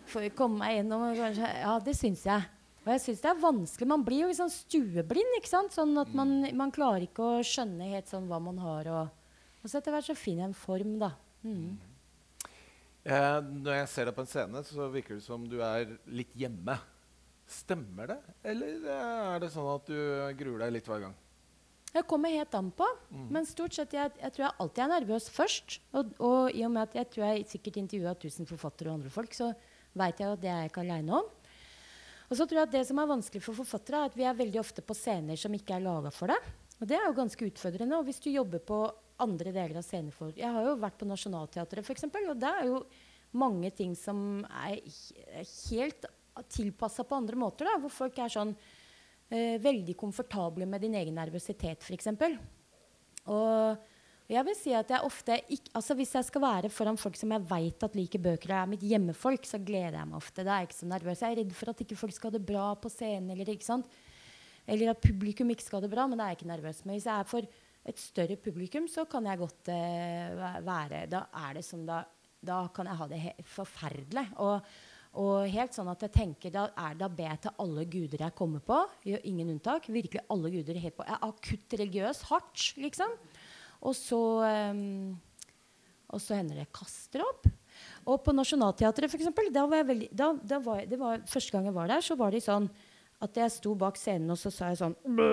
[0.08, 1.14] får jo komme meg gjennom.
[1.16, 2.42] Ja, det syns jeg.
[2.88, 3.88] Og jeg syns det er vanskelig.
[3.88, 5.38] Man blir jo liksom stueblind.
[5.38, 5.76] ikke sant?
[5.76, 8.88] Sånn at man, man, klarer ikke å skjønne helt sånn hva man har.
[8.88, 9.10] Og,
[9.62, 11.12] og så etter hvert så finner jeg en form, da.
[11.44, 11.78] Mm.
[13.08, 16.32] Eh, når jeg ser deg på en scene, så virker det som du er litt
[16.36, 16.80] hjemme.
[17.48, 19.98] Stemmer det, eller er det sånn at du
[20.40, 21.16] gruer deg litt hver gang?
[21.94, 22.86] Det kommer helt an på.
[23.10, 23.28] Mm.
[23.34, 25.78] Men stort sett, jeg, jeg, tror jeg alltid er nervøs først.
[25.96, 29.14] Og, og, i og med at jeg tror jeg sikkert intervjua 1000 forfattere og andre
[29.14, 29.54] folk, så
[29.98, 31.32] veit jeg at det er jeg ikke aleine om.
[32.28, 34.38] Og så tror jeg at Det som er vanskelig for forfattere, er at vi er
[34.38, 36.38] veldig ofte på scener som ikke er laga for det.
[36.78, 37.98] Og det er jo ganske utfordrende.
[37.98, 38.82] Og hvis du jobber på
[39.24, 42.84] andre deler av scenefor Jeg har jo vært på Nationaltheatret, f.eks., og det er jo
[43.38, 44.78] mange ting som er
[45.72, 46.06] helt
[46.50, 47.70] tilpassa på andre måter.
[47.70, 52.12] Da, hvor folk er sånn eh, veldig komfortable med din egen nervøsitet, f.eks.
[53.28, 53.86] Og
[54.28, 57.32] jeg vil si at jeg ofte ikke, altså Hvis jeg skal være foran folk som
[57.32, 60.44] jeg vet at liker bøker, og er mitt hjemmefolk, så gleder jeg meg ofte.
[60.44, 61.24] Da er jeg ikke så nervøs.
[61.24, 63.32] Jeg er redd for at ikke folk skal ha det bra på scenen.
[63.32, 63.88] Eller, ikke sant?
[64.68, 66.84] eller at publikum ikke skal ha det bra, men da er jeg ikke nervøs.
[66.84, 67.48] Men hvis jeg er for
[67.88, 70.36] et større publikum, så kan jeg godt eh,
[70.68, 72.02] være Da er det som da,
[72.44, 74.26] da kan jeg ha det forferdelig.
[74.44, 74.68] Og
[75.18, 78.36] og helt sånn at jeg tenker, Da, er, da ber jeg til alle guder jeg
[78.38, 78.80] kommer på.
[79.08, 79.90] Gjør ingen unntak.
[79.90, 81.06] Virkelig alle guder helt på.
[81.08, 82.22] Jeg er akutt religiøs.
[82.30, 83.16] Hardt, liksom.
[83.82, 84.20] Og så,
[84.72, 85.16] um,
[86.14, 87.48] og så hender det kaster opp.
[88.08, 91.54] Og på Nationaltheatret, eksempel, da var jeg veldig, da, da var jeg, det var, Første
[91.54, 92.70] gang jeg var der, så var det sånn
[93.26, 95.30] at jeg sto bak scenen, og så sa jeg sånn «Bø!»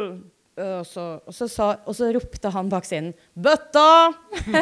[0.55, 4.14] Og så, og, så sa, og så ropte han bak scenen 'Bøtta!'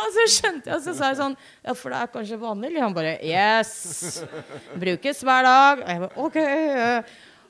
[0.00, 2.70] og så skjønte jeg, og så sa jeg sånn Ja, for det er kanskje vanlig?
[2.78, 4.24] Og han bare 'Yes!
[4.72, 6.38] Brukes hver dag.' Og jeg bare OK.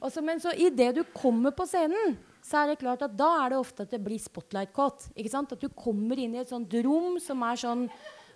[0.01, 3.29] Og så, men så idet du kommer på scenen, så er det klart at da
[3.45, 5.11] er det ofte at det blir spotlight-kåt.
[5.15, 5.53] ikke sant?
[5.53, 7.87] At du kommer inn i et sånt rom som er sånn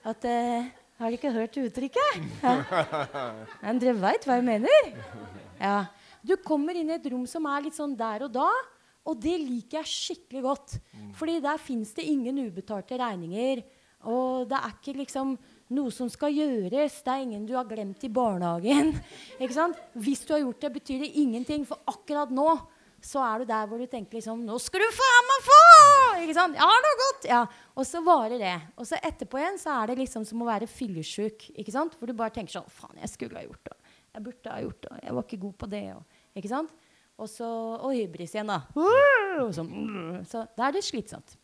[0.04, 0.68] at eh,
[1.00, 2.30] Har dere ikke hørt uttrykket?
[2.44, 2.62] Ja.
[3.64, 4.92] Men dere veit hva jeg mener?
[5.58, 5.88] Ja.
[6.24, 8.48] Du kommer inn i et rom som er litt sånn der og da.
[9.04, 10.76] Og det liker jeg skikkelig godt.
[11.18, 13.60] Fordi der fins det ingen ubetalte regninger.
[14.08, 15.34] Og det er ikke liksom
[15.74, 17.00] noe som skal gjøres.
[17.04, 18.92] Det er ingen du har glemt i barnehagen.
[19.42, 19.78] Ikke sant?
[19.96, 21.64] Hvis du har gjort det, betyr det ingenting.
[21.68, 22.48] For akkurat nå
[23.04, 25.56] så er du der hvor du tenker liksom Nå skal du faen meg få!
[26.24, 26.56] Ikke sant?
[26.56, 27.26] Ja, det godt!
[27.28, 27.40] Ja.
[27.76, 28.54] Og så varer det.
[28.80, 31.50] Og så etterpå igjen så er det liksom som å være fyllesyk.
[31.52, 31.96] Ikke sant?
[31.98, 33.96] Hvor du bare tenker sånn Faen, jeg skulle ha gjort det.
[34.14, 35.00] Jeg burde ha gjort det.
[35.02, 35.84] Jeg var ikke god på det.
[35.96, 36.72] Og, ikke sant?
[37.18, 38.60] Og så Og hybris igjen, da.
[39.54, 39.62] Så,
[40.30, 41.36] så da er det slitsomt.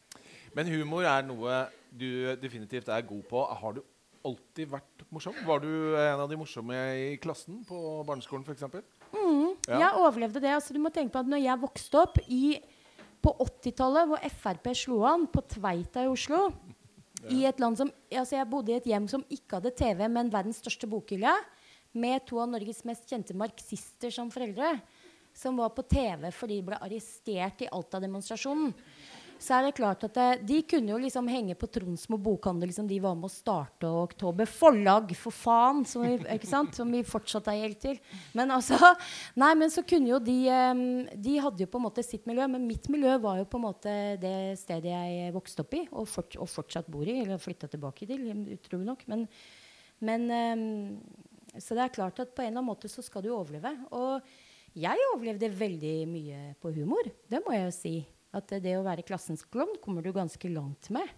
[0.55, 1.61] Men humor er noe
[1.91, 2.07] du
[2.43, 3.43] definitivt er god på.
[3.61, 3.80] Har du
[4.26, 5.34] alltid vært morsom?
[5.47, 8.66] Var du en av de morsomme i klassen på barneskolen f.eks.?
[9.14, 9.78] Mm, Ja.
[9.78, 10.51] Jeg overlevde det.
[10.55, 12.59] Altså, du må tenke på at når jeg vokste opp i,
[13.22, 16.49] på 80-tallet, hvor Frp slo an på Tveita i Oslo
[17.28, 20.30] i et land som, altså Jeg bodde i et hjem som ikke hadde TV, men
[20.32, 21.34] verdens største bokhylle.
[21.93, 24.76] Med to av Norges mest kjente marxister som foreldre.
[25.34, 28.74] Som var på TV fordi de ble arrestert i Alta-demonstrasjonen.
[29.41, 32.88] Så er det klart at det, De kunne jo liksom henge på Tronsmo bokhandel, som
[32.88, 36.76] de var med å starte, i Oktober Forlag, for faen, som vi, ikke sant?
[36.76, 37.97] som vi fortsatt har gjeldt til.
[38.36, 38.76] Men altså,
[39.41, 40.36] nei, men så kunne jo de
[41.16, 43.64] De hadde jo på en måte sitt miljø, men mitt miljø var jo på en
[43.64, 47.70] måte det stedet jeg vokste opp i, og, fort, og fortsatt bor i, eller flytta
[47.72, 48.28] tilbake til,
[48.59, 49.09] utrolig nok.
[49.09, 49.24] Men,
[50.05, 50.28] men
[51.59, 53.72] Så det er klart at på en eller annen måte så skal du overleve.
[53.96, 57.11] Og jeg overlevde veldig mye på humor.
[57.30, 57.94] Det må jeg jo si.
[58.30, 61.09] At det, å være klassens klovn kommer du ganske langt med.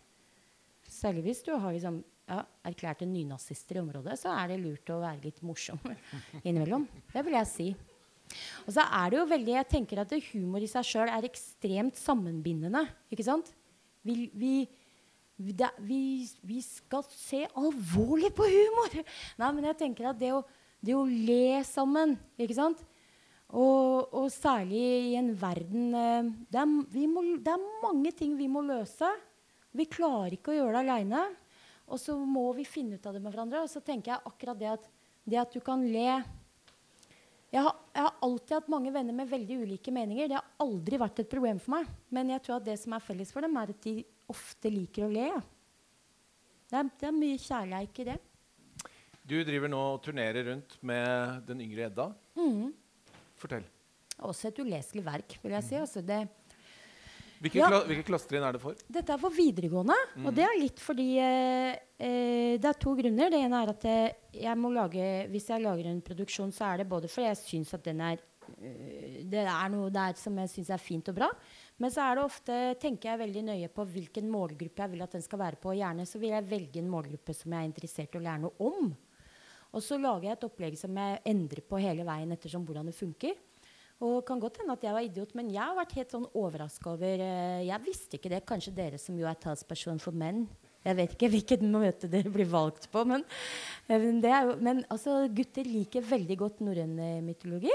[0.88, 5.02] Særlig hvis du har liksom, ja, erklærte nynazister i området, så er det lurt å
[5.02, 5.80] være litt morsom
[6.46, 6.86] innimellom.
[7.12, 7.68] Det vil jeg si.
[8.64, 11.98] Og så er det jo veldig, jeg tenker at humor i seg sjøl er ekstremt
[12.00, 12.86] sammenbindende.
[13.12, 13.52] ikke sant?
[14.06, 14.54] Vi, vi,
[15.82, 16.02] vi,
[16.46, 18.96] vi, skal se alvorlig på humor!
[19.40, 20.42] Nei, men jeg tenker at det å,
[20.82, 22.82] det å le sammen, ikke sant?
[23.52, 24.80] Og, og særlig
[25.10, 29.10] i en verden eh, det, er, må, det er mange ting vi må løse.
[29.76, 31.24] Vi klarer ikke å gjøre det aleine.
[31.92, 33.64] Og så må vi finne ut av det med hverandre.
[33.66, 34.88] Og så tenker jeg akkurat det at,
[35.28, 36.22] det at du kan le
[37.52, 40.30] jeg har, jeg har alltid hatt mange venner med veldig ulike meninger.
[40.30, 41.90] Det har aldri vært et problem for meg.
[42.08, 43.92] Men jeg tror at det som er felles for dem, er at de
[44.32, 45.28] ofte liker å le.
[46.72, 48.18] Det er, det er mye kjærleik i det.
[49.22, 52.08] Du driver nå og turnerer rundt med den yngre Edda.
[52.34, 52.72] Mm.
[53.38, 53.66] Fortell.
[54.22, 55.76] Også et uleselig verk, vil jeg si.
[55.78, 56.24] Altså det,
[57.42, 57.66] Hvilke, Ja.
[57.72, 58.76] kla hvilke klassetrinn er det for?
[58.86, 63.32] Dette er for videregående, og det er litt fordi eh, eh, Det er to grunner.
[63.34, 64.12] Det ene er at eh,
[64.44, 67.74] jeg må lage, hvis jeg lager en produksjon, så er det både fordi jeg syns
[67.74, 68.22] at den er
[68.62, 71.30] eh, det er noe der som jeg syns er fint og bra.
[71.80, 75.16] Men så er det ofte, tenker jeg veldig nøye på hvilken målgruppe jeg vil at
[75.16, 75.72] den skal være på.
[75.78, 78.68] Gjerne så vil jeg velge en målgruppe som jeg er interessert i å lære noe
[78.68, 78.92] om.
[79.72, 82.96] Og så lager jeg et opplegg som jeg endrer på hele veien ettersom hvordan det
[82.96, 83.38] funker.
[84.02, 86.26] Og det kan godt hende at jeg var idiot, men jeg har vært helt sånn
[86.34, 88.42] overraska over eh, Jeg visste ikke det.
[88.48, 90.44] Kanskje dere som jo er talsperson for menn.
[90.82, 93.22] Jeg vet ikke hvilket møte dere blir valgt på, men,
[93.86, 97.70] eh, jo, men altså, gutter liker veldig godt norrøn mytologi.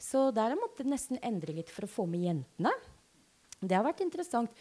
[0.00, 2.72] Så der har jeg måttet nesten endre litt for å få med jentene.
[3.60, 4.52] Det har vært interessant.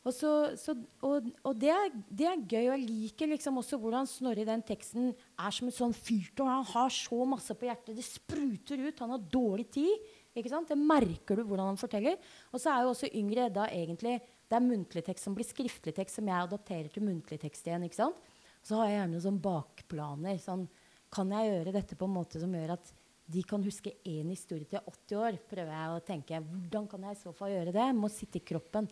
[0.00, 0.72] Og, så, så,
[1.04, 2.62] og, og det, er, det er gøy.
[2.70, 6.48] Og jeg liker liksom også hvordan Snorre i den teksten er som et sånn fyrtårn.
[6.48, 7.98] Han har så masse på hjertet.
[7.98, 9.02] Det spruter ut.
[9.04, 10.08] Han har dårlig tid.
[10.32, 10.70] Ikke sant?
[10.72, 12.16] Det merker du hvordan han forteller.
[12.50, 14.20] Og så er jo også Yngre Edda egentlig
[14.50, 17.84] Det er muntlig tekst som blir skriftlig tekst, som jeg adopterer til muntlig tekst igjen.
[17.86, 18.30] ikke sant?
[18.66, 20.40] Så har jeg gjerne sånn bakplaner.
[20.42, 20.64] Sånn,
[21.12, 22.90] kan jeg gjøre dette på en måte som gjør at
[23.30, 25.38] de kan huske én historie til 80 år?
[25.50, 26.42] Prøver jeg å tenke.
[26.42, 27.86] Hvordan kan jeg i så fall gjøre det?
[27.96, 28.88] Må sitte i kroppen.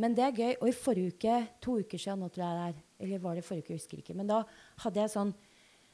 [0.00, 0.52] Men det er gøy.
[0.58, 3.46] Og i forrige uke, to uker siden, nå tror jeg det er, eller var det
[3.46, 4.42] forrige uke, jeg husker ikke, men da
[4.84, 5.34] hadde jeg sånn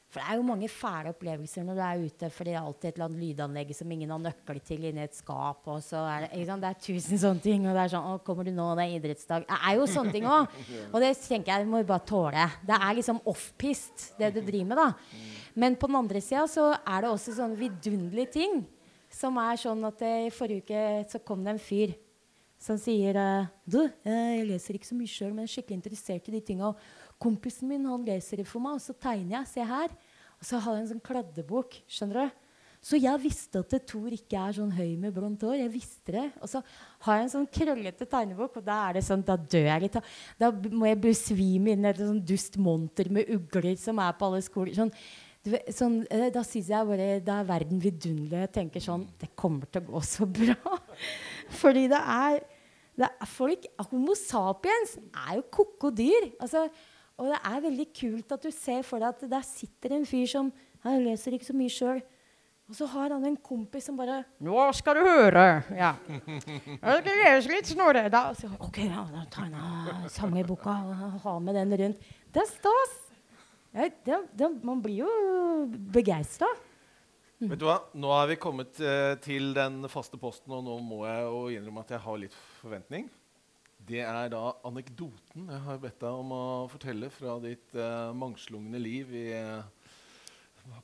[0.09, 2.87] For det er jo mange fæle opplevelser når du er ute, for det er alltid
[2.89, 6.25] et eller annet lydanlegg som ingen har nøkkel til inni et skap, og så er
[6.25, 6.47] det?
[6.49, 8.71] Det er tusen sånne ting, og det er sånn Å, kommer du nå?
[8.79, 9.45] Det er idrettsdag.
[9.51, 10.57] Det er jo sånne ting òg.
[10.95, 12.49] Og det tenker jeg du må bare tåle.
[12.65, 15.21] Det er liksom off-pist, det du driver med, da.
[15.61, 18.61] Men på den andre sida så er det også sånne vidunderlige ting.
[19.13, 21.93] Som er sånn at eh, i forrige uke så kom det en fyr
[22.61, 26.29] som sier eh, Du, eh, jeg leser ikke så mye sjøl, men er skikkelig interessert
[26.29, 26.73] i de tinga.
[27.19, 29.53] Kompisen min han leser det for meg, og så tegner jeg.
[29.55, 29.95] Se her.
[30.39, 31.81] Og så har jeg en sånn kladdebok.
[31.91, 32.45] skjønner du?
[32.79, 35.57] Så jeg visste at Tor ikke er sånn høy med blondt hår.
[35.65, 36.27] Jeg visste det.
[36.39, 36.61] Og så
[37.05, 39.99] har jeg en sånn krøllete tegnebok, og da er det sånn, da dør jeg litt.
[40.39, 44.45] Da må jeg besvime inn et sånn dust monter med ugler som er på alle
[44.47, 44.77] skoler.
[44.79, 44.93] Sånn,
[45.75, 48.45] sånn, eh, da syns jeg bare da er verden vidunderlig.
[48.47, 50.79] Jeg tenker sånn Det kommer til å gå så bra.
[51.61, 52.39] Fordi det er,
[52.95, 54.95] det er folk Homo sapiens
[55.27, 56.31] er jo ko-ko dyr.
[56.39, 56.69] Altså,
[57.19, 60.29] og det er veldig kult at du ser for deg at der sitter en fyr
[60.31, 60.53] som
[60.85, 61.99] Han leser ikke så mye sjøl.
[62.69, 65.97] Og så har han en kompis som bare 'Nå skal du høre.' Ja.
[66.07, 71.21] 'Jeg skal lese litt, Snorre.' Da, så, ok, ja, da tar jeg samme boka og
[71.25, 71.99] har med den rundt.
[72.33, 72.95] Det er stas.
[73.75, 76.47] Ja, det, det, man blir jo begeistra.
[77.41, 77.51] Mm.
[77.51, 77.79] Vet du hva?
[77.95, 81.81] Nå er vi kommet eh, til den faste posten, og nå må jeg jo innrømme
[81.81, 83.09] at jeg har litt forventning.
[83.89, 88.81] Det er da anekdoten jeg har bedt deg om å fortelle fra ditt eh, mangslungne
[88.83, 89.95] liv i eh,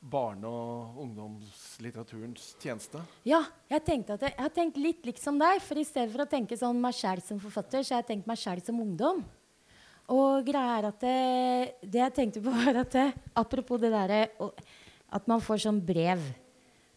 [0.00, 3.02] barne- og ungdomslitteraturens tjeneste?
[3.28, 5.60] Ja, jeg, tenkte at jeg, jeg har tenkt litt liksom deg.
[5.64, 8.30] For i stedet for å tenke sånn meg sjæl som forfatter, så har jeg tenkt
[8.30, 9.20] meg sjæl som ungdom.
[10.14, 11.18] Og greia er at det,
[11.84, 14.24] det jeg tenkte på, var at det, apropos det derre
[15.14, 16.24] at man får sånn brev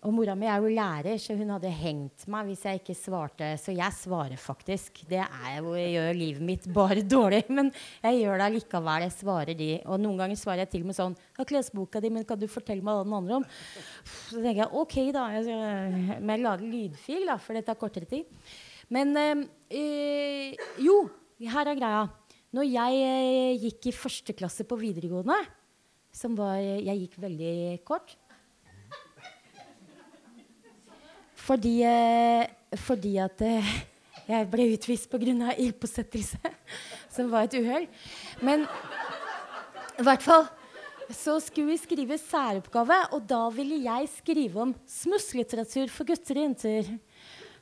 [0.06, 3.48] og mora mi er jo lærer, så hun hadde hengt meg hvis jeg ikke svarte.
[3.58, 5.02] Så jeg svarer faktisk.
[5.10, 7.41] Det er jo, jeg gjør livet mitt bare dårlig.
[7.50, 7.72] Men
[8.04, 9.08] jeg gjør det likevel.
[9.08, 9.72] Jeg svarer de.
[9.89, 12.38] Og noen ganger svarer jeg til og med sånn Jeg har klesboka di, men kan
[12.38, 13.48] du fortelle meg hva den handler om?
[14.30, 15.26] Så tenker jeg OK, da.
[16.22, 18.30] Men jeg lager lydfil, da, for det tar kortere tid.
[18.93, 20.54] Men øh,
[20.86, 21.00] jo,
[21.41, 22.06] her er greia.
[22.54, 25.41] Når jeg øh, gikk i første klasse på videregående,
[26.14, 28.14] som var Jeg gikk veldig kort.
[31.48, 33.74] Fordi, eh, fordi at eh,
[34.34, 35.54] jeg ble utvist pga.
[35.56, 36.39] ildpåsettelse,
[37.16, 37.88] som var et uhell.
[38.43, 38.68] Men
[39.98, 40.48] i hvert fall
[41.08, 46.43] så skulle vi skrive særoppgave, og da ville jeg skrive om smusslitteratur for gutter og
[46.50, 46.89] jenter.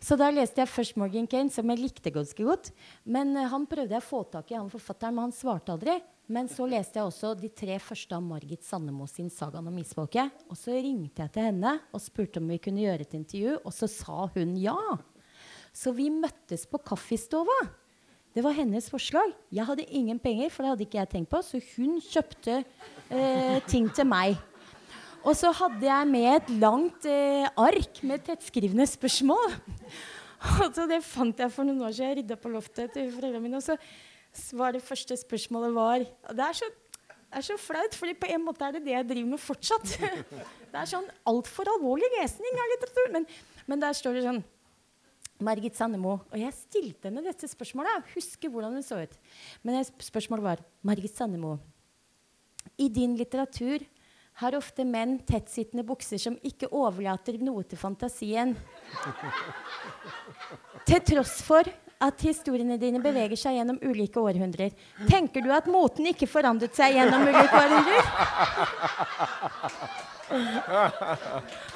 [0.01, 2.71] Så da leste jeg først Morgan Kane, som jeg likte ganske godt.
[3.05, 5.99] Men uh, han prøvde jeg å få tak i, han forfatteren, men han svarte aldri.
[6.25, 10.31] Men så leste jeg også de tre første av Margit Sandemo sin 'Sagaen om isfolket'.
[10.49, 13.73] Og så ringte jeg til henne og spurte om vi kunne gjøre et intervju, og
[13.73, 14.77] så sa hun ja.
[15.73, 17.59] Så vi møttes på kaffestova.
[18.33, 19.35] Det var hennes forslag.
[19.53, 22.57] Jeg hadde ingen penger, for det hadde ikke jeg tenkt på, så hun kjøpte
[23.09, 24.35] eh, ting til meg.
[25.25, 29.55] Og så hadde jeg med et langt eh, ark med tettskrivne spørsmål.
[30.61, 32.11] Og så det fant jeg for noen år siden.
[32.11, 33.57] Jeg rydda på loftet til foreldrene mine.
[33.57, 33.77] Og så
[34.55, 38.43] var det første spørsmålet var Det er så, det er så flaut, for på en
[38.45, 39.95] måte er det det jeg driver med fortsatt.
[40.75, 43.11] Det er sånn altfor alvorlig lesning av litteratur.
[43.13, 43.25] Men,
[43.63, 44.41] men, der står det sånn
[45.47, 46.17] Margit Sandemo.
[46.33, 47.93] Og jeg stilte henne dette spørsmålet.
[47.93, 49.13] Jeg husker hvordan hun så ut.
[49.63, 51.53] Men spørsmålet var Margit Sandemo.
[52.75, 53.85] I din litteratur
[54.41, 58.55] har ofte menn tettsittende bukser som ikke overlater noe til fantasien.
[60.85, 61.63] til tross for
[62.05, 64.73] at historiene dine beveger seg gjennom ulike århundrer.
[65.07, 68.03] Tenker du at moten ikke forandret seg gjennom ulike århundrer?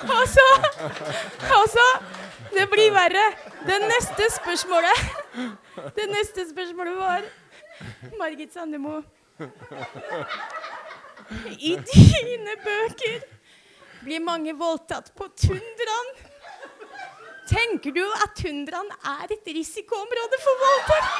[0.09, 0.45] Og så
[1.59, 1.75] Og
[2.55, 3.25] Det blir verre.
[3.67, 4.97] Det neste spørsmålet
[5.95, 7.21] Det neste spørsmålet var
[8.19, 9.01] Margit Sandemo.
[11.29, 13.19] I dine bøker
[14.03, 16.09] blir mange voldtatt på tundraen.
[17.49, 21.13] Tenker du at tundraen er et risikoområde for voldtekt?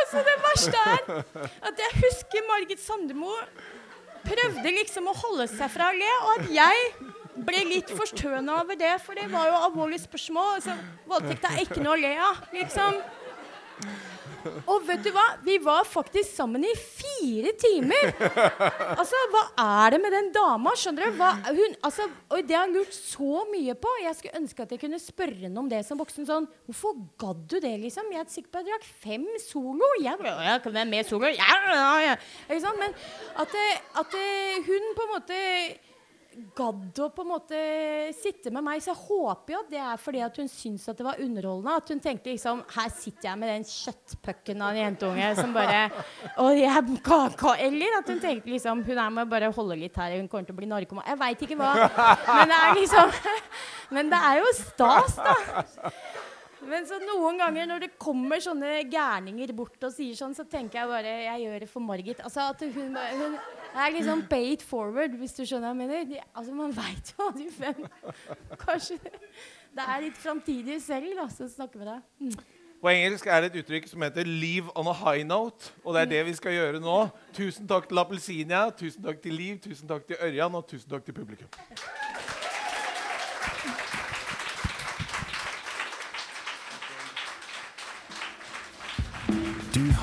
[0.00, 1.00] altså, det verste er
[1.66, 3.34] at jeg husker Margit Sandemo
[4.26, 6.78] prøvde liksom å holde seg fra å le, og at jeg
[7.44, 10.58] ble litt forstøna over det, for det var jo alvorlige spørsmål.
[10.60, 10.76] Altså,
[11.08, 13.00] voldtekt er ikke noe å le av, liksom.
[14.70, 15.24] Og vet du hva?
[15.44, 18.12] Vi var faktisk sammen i fire timer.
[18.94, 19.42] Altså, hva
[19.82, 20.70] er det med den dama?
[20.78, 21.16] Skjønner du?
[21.18, 23.94] Hva, hun, altså, og det har jeg lurt så mye på.
[24.04, 26.28] Jeg skulle ønske at jeg kunne spørre henne om det som voksen.
[26.28, 28.12] Sånn, Hvorfor gadd du det, liksom?
[28.14, 29.90] Jeg er sikker på at jeg drakk fem Solo.
[30.02, 31.32] Jeg, jeg kan være med Solo.
[31.34, 32.80] Ikke sant?
[32.80, 32.94] Men
[33.42, 33.58] at,
[34.04, 34.16] at
[34.70, 35.42] hun på en måte
[36.56, 37.60] gadd å på en måte
[38.16, 38.82] sitte med meg.
[38.84, 41.76] Så jeg håper jo at det er fordi at hun syns at det var underholdende.
[41.80, 45.80] At hun tenkte liksom Her sitter jeg med den kjøttpucken av en jentunge som bare
[46.42, 50.18] og jeg, ka, Eller at hun tenkte liksom Hun er med bare holde litt her,
[50.20, 51.06] hun kommer til å bli narkoman.
[51.08, 51.72] Jeg veit ikke hva.
[52.28, 53.16] Men det er liksom
[53.96, 55.92] Men det er jo stas, da.
[56.66, 60.80] Men så noen ganger når det kommer sånne gærninger bort og sier sånn, så tenker
[60.80, 62.22] jeg bare jeg gjør det for Margit.
[62.26, 63.38] Altså at hun, hun
[63.76, 66.26] er liksom pay it forward, hvis du skjønner hva jeg mener.
[66.34, 67.86] Altså Man veit jo aldri hvem
[68.66, 69.00] Kanskje
[69.76, 72.04] det er ditt framtidige selv da, som snakker med deg.
[72.18, 72.54] Mm.
[72.80, 75.72] På engelsk er det et uttrykk som heter 'leave on a high note'.
[75.84, 77.08] Og det er det vi skal gjøre nå.
[77.32, 81.04] Tusen takk til Appelsinia, tusen takk til Liv, tusen takk til Ørjan, og tusen takk
[81.04, 81.48] til publikum.